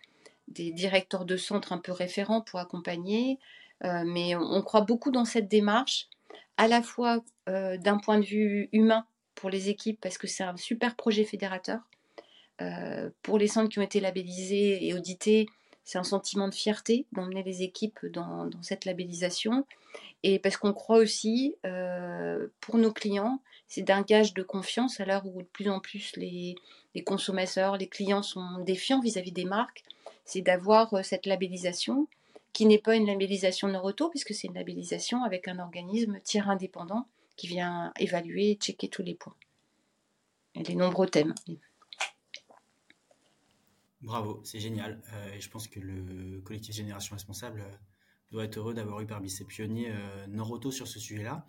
des 0.49 0.71
directeurs 0.71 1.25
de 1.25 1.37
centres 1.37 1.71
un 1.71 1.77
peu 1.77 1.91
référents 1.91 2.41
pour 2.41 2.59
accompagner. 2.59 3.39
Euh, 3.83 4.03
mais 4.05 4.35
on, 4.35 4.61
croit 4.61 4.81
beaucoup 4.81 5.11
dans 5.11 5.25
cette 5.25 5.47
démarche, 5.47 6.07
à 6.57 6.67
la 6.67 6.81
fois 6.81 7.23
euh, 7.49 7.77
d'un 7.77 7.97
point 7.97 8.19
de 8.19 8.25
vue 8.25 8.69
humain 8.71 9.05
pour 9.35 9.49
les 9.49 9.69
équipes, 9.69 9.99
parce 10.01 10.17
que 10.17 10.27
c'est 10.27 10.43
un 10.43 10.55
super 10.57 10.95
projet 10.95 11.23
fédérateur. 11.23 11.79
Euh, 12.61 13.09
pour 13.23 13.39
les 13.39 13.47
centres 13.47 13.69
qui 13.69 13.79
ont 13.79 13.83
été 13.83 13.99
labellisés 13.99 14.85
et 14.85 14.93
audités, 14.93 15.47
c'est 15.83 15.97
un 15.97 16.03
sentiment 16.03 16.47
de 16.47 16.53
fierté 16.53 17.07
d'emmener 17.11 17.41
les 17.41 17.63
équipes 17.63 18.05
dans, 18.05 18.49
cette 18.61 18.85
labellisation. 18.85 19.65
Et 20.21 20.37
parce 20.37 20.57
qu'on 20.57 20.73
croit 20.73 20.97
aussi, 20.97 21.55
pour 22.59 22.77
nos 22.77 22.93
clients, 22.93 23.41
c'est 23.67 23.81
d'un 23.81 24.03
gage 24.03 24.35
de 24.35 24.43
confiance 24.43 24.99
à 24.99 25.05
l'heure 25.05 25.25
où 25.25 25.41
de 25.41 25.47
plus 25.47 25.69
en 25.69 25.79
plus 25.79 26.15
les, 26.15 26.55
consommateurs, 27.03 27.77
les 27.77 27.87
clients 27.87 28.21
sont 28.21 28.59
défiants 28.59 29.01
vis-à-vis 29.01 29.31
-vis 29.31 29.33
des 29.33 29.45
marques, 29.45 29.83
c'est 30.23 30.41
d'avoir 30.41 31.03
cette 31.03 31.25
labellisation 31.25 32.07
qui 32.53 32.65
n'est 32.65 32.79
pas 32.79 32.95
une 32.95 33.07
labellisation 33.07 33.67
Noroto, 33.67 34.09
puisque 34.09 34.33
c'est 34.33 34.47
une 34.47 34.55
labellisation 34.55 35.23
avec 35.23 35.47
un 35.47 35.59
organisme 35.59 36.19
tiers 36.21 36.49
indépendant 36.49 37.07
qui 37.37 37.47
vient 37.47 37.91
évaluer 37.99 38.51
et 38.51 38.55
checker 38.55 38.89
tous 38.89 39.03
les 39.03 39.15
points 39.15 39.35
et 40.55 40.63
les 40.63 40.75
nombreux 40.75 41.07
thèmes. 41.07 41.33
Bravo, 44.01 44.41
c'est 44.43 44.59
génial. 44.59 45.01
Euh, 45.13 45.33
et 45.33 45.41
je 45.41 45.49
pense 45.49 45.67
que 45.67 45.79
le 45.79 46.41
collectif 46.41 46.75
Génération 46.75 47.15
Responsable 47.15 47.61
euh, 47.61 47.75
doit 48.31 48.45
être 48.45 48.57
heureux 48.57 48.73
d'avoir 48.73 48.99
eu 49.01 49.05
parmi 49.05 49.29
ses 49.29 49.45
pionniers 49.45 49.91
euh, 49.91 50.27
Noroto 50.27 50.71
sur 50.71 50.87
ce 50.87 50.99
sujet-là. 50.99 51.45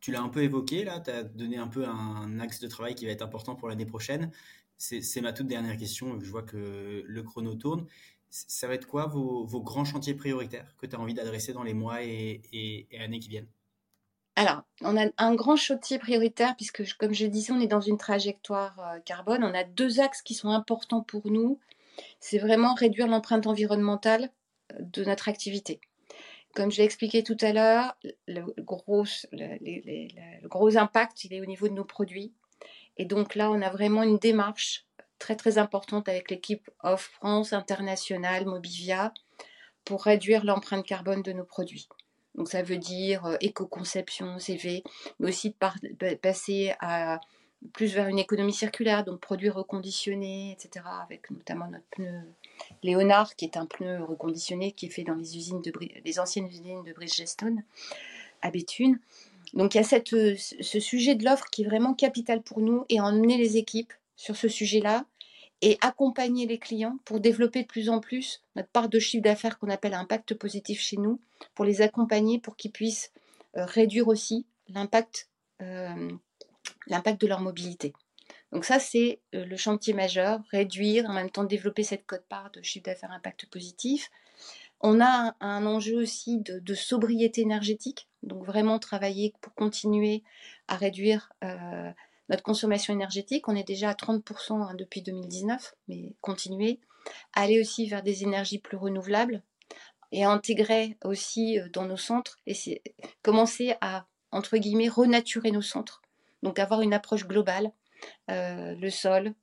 Tu 0.00 0.10
l'as 0.10 0.22
un 0.22 0.28
peu 0.28 0.42
évoqué, 0.42 0.84
là, 0.84 1.00
tu 1.00 1.10
as 1.10 1.22
donné 1.22 1.56
un 1.56 1.68
peu 1.68 1.86
un 1.86 2.38
axe 2.40 2.60
de 2.60 2.68
travail 2.68 2.94
qui 2.94 3.06
va 3.06 3.12
être 3.12 3.22
important 3.22 3.54
pour 3.54 3.68
l'année 3.68 3.86
prochaine. 3.86 4.30
C'est 4.76 5.20
ma 5.22 5.32
toute 5.32 5.46
dernière 5.46 5.78
question, 5.78 6.20
je 6.20 6.30
vois 6.30 6.42
que 6.42 7.04
le 7.06 7.22
chrono 7.22 7.54
tourne 7.54 7.86
ça 8.34 8.66
va 8.66 8.74
être 8.74 8.88
quoi 8.88 9.06
vos, 9.06 9.46
grands 9.60 9.84
chantiers 9.84 10.14
prioritaires 10.14 10.74
que 10.78 10.86
tu 10.86 10.96
as 10.96 11.00
envie 11.00 11.14
d'adresser 11.14 11.52
dans 11.52 11.62
les 11.62 11.74
mois 11.74 12.02
et, 12.02 12.88
années 12.98 13.20
qui 13.20 13.28
viennent? 13.28 13.48
Alors, 14.36 14.62
on 14.80 14.96
a 14.96 15.06
un 15.18 15.34
grand 15.36 15.54
chantier 15.54 16.00
prioritaire 16.00 16.56
puisque, 16.56 16.96
comme 16.96 17.14
je 17.14 17.26
disais, 17.26 17.52
on 17.52 17.60
est 17.60 17.68
dans 17.68 17.80
une 17.80 17.98
trajectoire 17.98 18.76
euh, 18.80 18.98
carbone. 18.98 19.44
On 19.44 19.54
a 19.54 19.62
deux 19.62 20.00
axes 20.00 20.22
qui 20.22 20.34
sont 20.34 20.48
importants 20.48 21.02
pour 21.02 21.30
nous. 21.30 21.60
C'est 22.18 22.38
vraiment 22.38 22.74
réduire 22.74 23.06
l'empreinte 23.06 23.46
environnementale 23.46 24.30
euh, 24.72 24.78
de 24.80 25.04
notre 25.04 25.28
activité. 25.28 25.80
Comme 26.56 26.72
je 26.72 26.78
l'ai 26.78 26.84
expliqué 26.84 27.22
tout 27.22 27.36
à 27.40 27.52
l'heure, 27.52 27.96
le 28.26 28.42
gros, 28.58 29.04
le 29.30 30.48
gros 30.48 30.76
impact, 30.76 31.22
il 31.22 31.32
est 31.32 31.40
au 31.40 31.46
niveau 31.46 31.68
de 31.68 31.74
nos 31.74 31.84
produits. 31.84 32.32
Et 32.96 33.04
donc 33.04 33.36
là, 33.36 33.52
on 33.52 33.62
a 33.62 33.70
vraiment 33.70 34.02
une 34.02 34.18
démarche 34.18 34.84
très 35.18 35.36
très 35.36 35.58
importante 35.58 36.08
avec 36.08 36.30
l'équipe 36.30 36.70
Off 36.82 37.10
France 37.14 37.52
Internationale 37.52 38.46
Mobivia 38.46 39.12
pour 39.84 40.04
réduire 40.04 40.44
l'empreinte 40.44 40.86
carbone 40.86 41.22
de 41.22 41.32
nos 41.32 41.44
produits. 41.44 41.88
Donc 42.34 42.48
ça 42.48 42.62
veut 42.62 42.78
dire 42.78 43.24
euh, 43.26 43.36
éco-conception, 43.40 44.38
CV, 44.38 44.82
mais 45.18 45.28
aussi 45.28 45.50
de 45.50 46.14
passer 46.14 46.74
à 46.80 47.20
plus 47.72 47.94
vers 47.94 48.08
une 48.08 48.18
économie 48.18 48.52
circulaire, 48.52 49.04
donc 49.04 49.20
produits 49.20 49.48
reconditionnés, 49.48 50.52
etc., 50.52 50.84
avec 51.02 51.30
notamment 51.30 51.66
notre 51.68 51.86
pneu 51.90 52.20
Léonard, 52.82 53.36
qui 53.36 53.46
est 53.46 53.56
un 53.56 53.66
pneu 53.66 54.02
reconditionné 54.04 54.72
qui 54.72 54.86
est 54.86 54.90
fait 54.90 55.04
dans 55.04 55.14
les 55.14 55.36
usines 55.36 55.62
de 55.62 55.72
les 56.04 56.18
anciennes 56.18 56.46
usines 56.46 56.82
de 56.82 56.92
Bridgestone 56.92 57.62
à 58.42 58.50
Béthune. 58.50 58.98
Donc 59.54 59.74
il 59.74 59.78
y 59.78 59.80
a 59.80 59.84
cette, 59.84 60.08
ce 60.08 60.80
sujet 60.80 61.14
de 61.14 61.24
l'offre 61.24 61.46
qui 61.50 61.62
est 61.62 61.66
vraiment 61.66 61.94
capital 61.94 62.42
pour 62.42 62.60
nous 62.60 62.84
et 62.88 63.00
emmener 63.00 63.38
les 63.38 63.56
équipes 63.56 63.92
sur 64.16 64.36
ce 64.36 64.48
sujet-là 64.48 65.06
et 65.62 65.78
accompagner 65.80 66.46
les 66.46 66.58
clients 66.58 66.98
pour 67.04 67.20
développer 67.20 67.62
de 67.62 67.66
plus 67.66 67.88
en 67.88 68.00
plus 68.00 68.42
notre 68.56 68.68
part 68.68 68.88
de 68.88 68.98
chiffre 68.98 69.22
d'affaires 69.22 69.58
qu'on 69.58 69.70
appelle 69.70 69.94
impact 69.94 70.34
positif 70.34 70.80
chez 70.80 70.96
nous, 70.96 71.20
pour 71.54 71.64
les 71.64 71.80
accompagner 71.80 72.38
pour 72.38 72.56
qu'ils 72.56 72.72
puissent 72.72 73.12
euh, 73.56 73.64
réduire 73.64 74.08
aussi 74.08 74.46
l'impact 74.68 75.28
euh, 75.62 76.10
l'impact 76.86 77.20
de 77.20 77.26
leur 77.26 77.40
mobilité. 77.40 77.92
Donc 78.52 78.64
ça, 78.64 78.78
c'est 78.78 79.20
euh, 79.34 79.44
le 79.44 79.56
chantier 79.56 79.94
majeur, 79.94 80.40
réduire, 80.50 81.08
en 81.08 81.12
même 81.12 81.30
temps 81.30 81.44
développer 81.44 81.82
cette 81.82 82.06
cote-part 82.06 82.50
de 82.50 82.62
chiffre 82.62 82.84
d'affaires 82.84 83.12
impact 83.12 83.46
positif. 83.46 84.10
On 84.80 85.00
a 85.00 85.34
un, 85.40 85.66
enjeu 85.66 85.96
aussi 85.96 86.40
de, 86.40 86.74
sobriété 86.74 87.40
énergétique, 87.40 88.06
donc 88.22 88.44
vraiment 88.44 88.78
travailler 88.78 89.32
pour 89.40 89.54
continuer 89.54 90.22
à 90.68 90.76
réduire 90.76 91.32
notre 92.28 92.42
consommation 92.42 92.92
énergétique. 92.94 93.48
On 93.48 93.56
est 93.56 93.66
déjà 93.66 93.90
à 93.90 93.94
30% 93.94 94.62
hein, 94.62 94.74
depuis 94.74 95.02
2019, 95.02 95.74
mais 95.88 96.14
continuer. 96.20 96.80
Aller 97.34 97.60
aussi 97.60 97.86
vers 97.88 98.02
des 98.02 98.22
énergies 98.22 98.58
plus 98.58 98.76
renouvelables 98.76 99.42
et 100.12 100.24
intégrer 100.24 100.96
aussi 101.04 101.58
dans 101.72 101.84
nos 101.84 101.96
centres 101.96 102.38
et 102.46 102.82
commencer 103.22 103.74
à, 103.80 104.06
entre 104.30 104.56
guillemets, 104.56 104.88
renaturer 104.88 105.50
nos 105.50 105.62
centres. 105.62 106.02
Donc 106.42 106.58
avoir 106.58 106.82
une 106.82 106.94
approche 106.94 107.26
globale, 107.26 107.72
le 108.28 108.90
sol, 108.90 109.34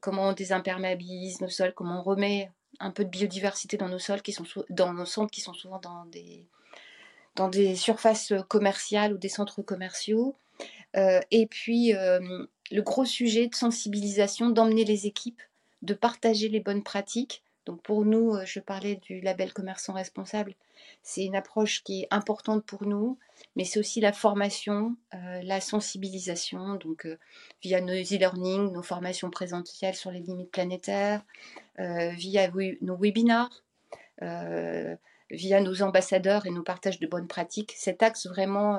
comment 0.00 0.28
on 0.28 0.32
désimperméabilise 0.32 1.40
nos 1.40 1.48
sols, 1.48 1.72
comment 1.74 2.00
on 2.00 2.02
remet 2.02 2.50
un 2.80 2.90
peu 2.90 3.04
de 3.04 3.10
biodiversité 3.10 3.76
dans 3.76 3.88
nos 3.88 3.98
sols 3.98 4.22
qui 4.22 4.32
sont 4.32 4.44
dans 4.70 4.92
nos 4.92 5.06
centres 5.06 5.30
qui 5.30 5.40
sont 5.40 5.54
souvent 5.54 5.78
dans 5.78 6.04
des 6.06 6.46
dans 7.36 7.48
des 7.48 7.76
surfaces 7.76 8.32
commerciales 8.48 9.12
ou 9.12 9.18
des 9.18 9.28
centres 9.28 9.62
commerciaux. 9.62 10.36
Et 10.94 11.46
puis 11.46 11.92
le 11.92 12.82
gros 12.82 13.04
sujet 13.04 13.48
de 13.48 13.54
sensibilisation, 13.54 14.50
d'emmener 14.50 14.84
les 14.84 15.06
équipes, 15.06 15.42
de 15.82 15.94
partager 15.94 16.48
les 16.48 16.60
bonnes 16.60 16.82
pratiques. 16.82 17.42
Donc 17.66 17.82
pour 17.82 18.04
nous, 18.04 18.36
je 18.44 18.60
parlais 18.60 18.96
du 18.96 19.20
label 19.20 19.52
commerçant 19.52 19.94
responsable. 19.94 20.54
C'est 21.02 21.24
une 21.24 21.36
approche 21.36 21.82
qui 21.82 22.02
est 22.02 22.08
importante 22.10 22.64
pour 22.64 22.84
nous, 22.84 23.18
mais 23.56 23.64
c'est 23.64 23.78
aussi 23.78 24.00
la 24.00 24.12
formation, 24.12 24.96
la 25.12 25.60
sensibilisation, 25.60 26.74
donc 26.74 27.06
via 27.62 27.80
nos 27.80 27.92
e-learning, 27.92 28.72
nos 28.72 28.82
formations 28.82 29.30
présentielles 29.30 29.94
sur 29.94 30.10
les 30.10 30.20
limites 30.20 30.50
planétaires, 30.50 31.22
via 31.78 32.50
nos 32.82 32.96
webinars, 32.96 33.64
via 34.20 35.60
nos 35.60 35.82
ambassadeurs 35.82 36.46
et 36.46 36.50
nos 36.50 36.62
partages 36.62 37.00
de 37.00 37.06
bonnes 37.06 37.28
pratiques. 37.28 37.72
Cet 37.76 38.02
axe 38.02 38.26
vraiment, 38.26 38.78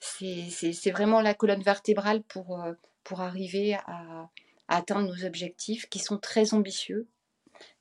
c'est 0.00 0.90
vraiment 0.90 1.20
la 1.20 1.34
colonne 1.34 1.62
vertébrale 1.62 2.22
pour, 2.22 2.58
pour 3.04 3.20
arriver 3.20 3.74
à, 3.86 4.28
atteindre 4.68 5.08
nos 5.08 5.24
objectifs 5.24 5.88
qui 5.88 5.98
sont 5.98 6.18
très 6.18 6.54
ambitieux, 6.54 7.08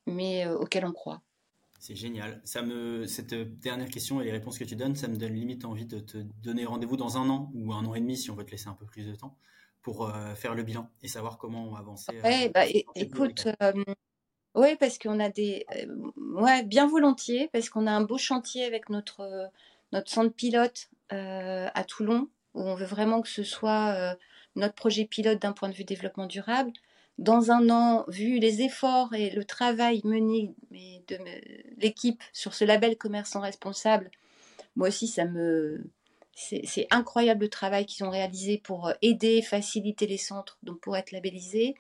mais 0.06 0.48
auxquels 0.48 0.86
on 0.86 0.92
croit. 0.92 1.22
C'est 1.80 1.96
génial. 1.96 2.42
Ça 2.44 2.62
me, 2.62 3.06
cette 3.06 3.34
dernière 3.34 3.90
question 3.90 4.20
et 4.20 4.26
les 4.26 4.32
réponses 4.32 4.60
que 4.60 4.66
tu 4.66 4.76
donnes, 4.76 4.96
ça 4.96 5.08
me 5.08 5.16
donne 5.16 5.34
limite 5.34 5.64
envie 5.64 5.86
de 5.86 6.00
te 6.00 6.18
donner 6.44 6.66
rendez-vous 6.66 6.98
dans 6.98 7.18
un 7.18 7.30
an 7.30 7.50
ou 7.54 7.72
un 7.74 7.86
an 7.86 7.96
et 7.96 8.02
demi 8.02 8.18
si 8.18 8.30
on 8.30 8.36
veut 8.36 8.46
te 8.46 8.52
laisser 8.52 8.68
un 8.68 8.74
peu 8.74 8.86
plus 8.86 9.06
de 9.06 9.16
temps 9.16 9.38
pour 9.82 10.06
euh, 10.06 10.36
faire 10.36 10.56
le 10.56 10.64
bilan 10.64 10.90
et 11.02 11.08
savoir 11.08 11.38
comment 11.38 11.66
on 11.68 11.72
va 11.72 11.80
avancer. 11.80 12.12
Euh, 12.14 12.50
bah, 12.54 12.66
écoute, 12.96 13.48
euh, 13.62 13.84
oui, 14.56 14.76
parce 14.78 15.00
qu'on 15.00 15.22
a 15.22 15.30
des, 15.30 15.66
ouais, 16.18 16.64
bien 16.64 16.86
volontiers, 16.86 17.50
parce 17.54 17.70
qu'on 17.70 17.88
a 17.88 17.92
un 17.92 18.02
beau 18.02 18.18
chantier 18.18 18.66
avec 18.66 18.90
notre 18.90 19.50
notre 19.92 20.12
centre 20.12 20.34
pilote 20.34 20.90
à 21.12 21.84
Toulon 21.84 22.30
où 22.54 22.62
on 22.62 22.76
veut 22.76 22.86
vraiment 22.86 23.22
que 23.22 23.30
ce 23.30 23.44
soit 23.44 24.16
notre 24.56 24.76
projet 24.76 25.06
pilote 25.06 25.42
d'un 25.42 25.54
point 25.54 25.70
de 25.70 25.74
vue 25.74 25.84
développement 25.84 26.26
durable 26.28 26.72
dans 27.20 27.52
un 27.52 27.70
an, 27.70 28.06
vu 28.08 28.40
les 28.40 28.62
efforts 28.62 29.14
et 29.14 29.30
le 29.30 29.44
travail 29.44 30.02
mené 30.06 30.56
de 30.72 31.18
l'équipe 31.78 32.24
sur 32.32 32.54
ce 32.54 32.64
label 32.64 32.98
commerçant 32.98 33.42
responsable, 33.42 34.10
moi 34.78 34.88
aussi, 34.88 35.08
ça 35.08 35.26
me, 35.26 35.84
c'est 36.34 36.88
incroyable 36.90 37.42
le 37.42 37.50
travail 37.50 37.86
qu'ils 37.86 38.06
ont 38.06 38.10
réalisé 38.10 38.58
pour 38.58 38.88
euh, 38.88 38.94
aider, 39.02 39.42
faciliter 39.42 40.08
les 40.08 40.18
centres, 40.18 40.58
donc 40.64 40.80
pour 40.80 40.96
être 40.96 41.12
labellisés. 41.12 41.76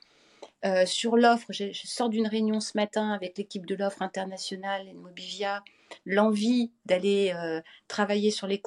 Euh, 0.65 0.86
sur 0.86 1.15
l'offre, 1.15 1.54
je, 1.54 1.72
sors 1.72 2.10
d'une 2.10 2.28
réunion 2.28 2.60
ce 2.60 2.74
matin 2.76 3.12
avec 3.12 3.38
l'équipe 3.38 3.65
de 3.65 3.76
l'offre 3.76 4.02
internationale 4.02 4.88
et 4.89 4.92
de 4.92 4.98
Mobivia. 4.98 5.63
L'envie 6.06 6.71
d'aller 6.86 7.34
euh, 7.36 7.62
travailler 7.88 8.32
sur 8.32 8.47
les 8.47 8.62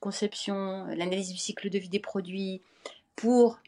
conceptions, 0.00 0.86
l'analyse 0.86 1.30
du 1.30 1.38
cycle 1.38 1.70
de 1.70 1.78
vie 1.78 1.88
des 1.88 2.00
produits 2.00 2.62
pour 3.16 3.58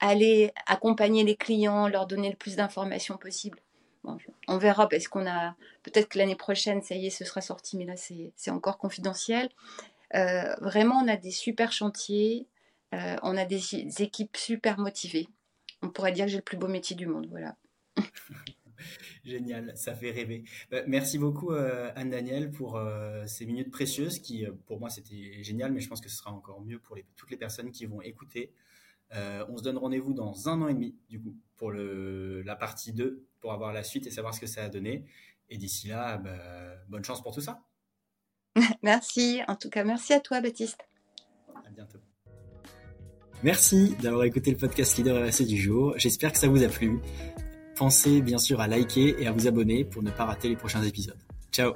aller 0.00 0.52
accompagner 0.66 1.24
les 1.24 1.36
clients, 1.36 1.88
leur 1.88 2.06
donner 2.06 2.30
le 2.30 2.36
plus 2.36 2.56
d'informations 2.56 3.16
possible. 3.16 3.58
on 4.46 4.58
verra 4.58 4.88
parce 4.88 5.08
qu'on 5.08 5.26
a 5.26 5.54
peut-être 5.82 6.08
que 6.08 6.18
l'année 6.18 6.36
prochaine, 6.36 6.82
ça 6.82 6.94
y 6.94 7.06
est, 7.06 7.10
ce 7.10 7.24
sera 7.24 7.40
sorti, 7.40 7.76
mais 7.76 7.84
là 7.84 7.94
c'est 7.96 8.50
encore 8.50 8.78
confidentiel. 8.78 9.48
Euh, 10.14 10.54
vraiment, 10.60 11.00
on 11.04 11.08
a 11.08 11.16
des 11.16 11.30
super 11.30 11.72
chantiers, 11.72 12.46
euh, 12.94 13.16
on 13.22 13.36
a 13.36 13.44
des, 13.44 14.02
équipes 14.02 14.36
super 14.36 14.78
motivées. 14.78 15.28
On 15.82 15.90
pourrait 15.90 16.12
dire 16.12 16.24
que 16.24 16.30
j'ai 16.30 16.38
le 16.38 16.42
plus 16.42 16.56
beau 16.56 16.68
métier 16.68 16.96
du 16.96 17.06
monde, 17.06 17.26
voilà. 17.30 17.56
Génial, 19.24 19.76
ça 19.76 19.94
fait 19.94 20.10
rêver. 20.10 20.44
Bah, 20.70 20.82
merci 20.86 21.18
beaucoup 21.18 21.52
euh, 21.52 21.90
Anne-Danielle 21.96 22.50
pour 22.50 22.80
ces 23.26 23.46
minutes 23.46 23.70
précieuses 23.70 24.18
qui, 24.18 24.46
pour 24.66 24.80
moi, 24.80 24.90
c'était 24.90 25.42
génial, 25.42 25.72
mais 25.72 25.80
je 25.80 25.88
pense 25.88 26.00
que 26.00 26.08
ce 26.08 26.16
sera 26.16 26.32
encore 26.32 26.60
mieux 26.60 26.78
pour 26.78 26.96
toutes 27.16 27.30
les 27.30 27.36
personnes 27.36 27.70
qui 27.70 27.86
vont 27.86 28.00
écouter. 28.02 28.52
Euh, 29.14 29.44
on 29.48 29.56
se 29.56 29.62
donne 29.62 29.78
rendez-vous 29.78 30.12
dans 30.12 30.48
un 30.48 30.60
an 30.62 30.68
et 30.68 30.74
demi, 30.74 30.94
du 31.08 31.20
coup, 31.20 31.34
pour 31.56 31.70
le, 31.70 32.42
la 32.42 32.56
partie 32.56 32.92
2, 32.92 33.24
pour 33.40 33.52
avoir 33.52 33.72
la 33.72 33.82
suite 33.82 34.06
et 34.06 34.10
savoir 34.10 34.34
ce 34.34 34.40
que 34.40 34.46
ça 34.46 34.64
a 34.64 34.68
donné. 34.68 35.04
Et 35.48 35.56
d'ici 35.56 35.88
là, 35.88 36.18
bah, 36.18 36.36
bonne 36.88 37.04
chance 37.04 37.22
pour 37.22 37.34
tout 37.34 37.40
ça. 37.40 37.62
merci. 38.82 39.40
En 39.48 39.56
tout 39.56 39.70
cas, 39.70 39.84
merci 39.84 40.12
à 40.12 40.20
toi, 40.20 40.40
Baptiste. 40.40 40.78
À 41.66 41.70
bientôt. 41.70 41.98
Merci 43.42 43.94
d'avoir 44.02 44.24
écouté 44.24 44.50
le 44.50 44.56
podcast 44.56 44.96
Leader 44.96 45.26
RSE 45.28 45.42
du 45.42 45.56
jour. 45.56 45.94
J'espère 45.96 46.32
que 46.32 46.38
ça 46.38 46.48
vous 46.48 46.62
a 46.62 46.68
plu. 46.68 46.98
Pensez 47.78 48.22
bien 48.22 48.38
sûr 48.38 48.60
à 48.60 48.66
liker 48.66 49.14
et 49.20 49.28
à 49.28 49.32
vous 49.32 49.46
abonner 49.46 49.84
pour 49.84 50.02
ne 50.02 50.10
pas 50.10 50.24
rater 50.24 50.48
les 50.48 50.56
prochains 50.56 50.82
épisodes. 50.82 51.18
Ciao 51.52 51.74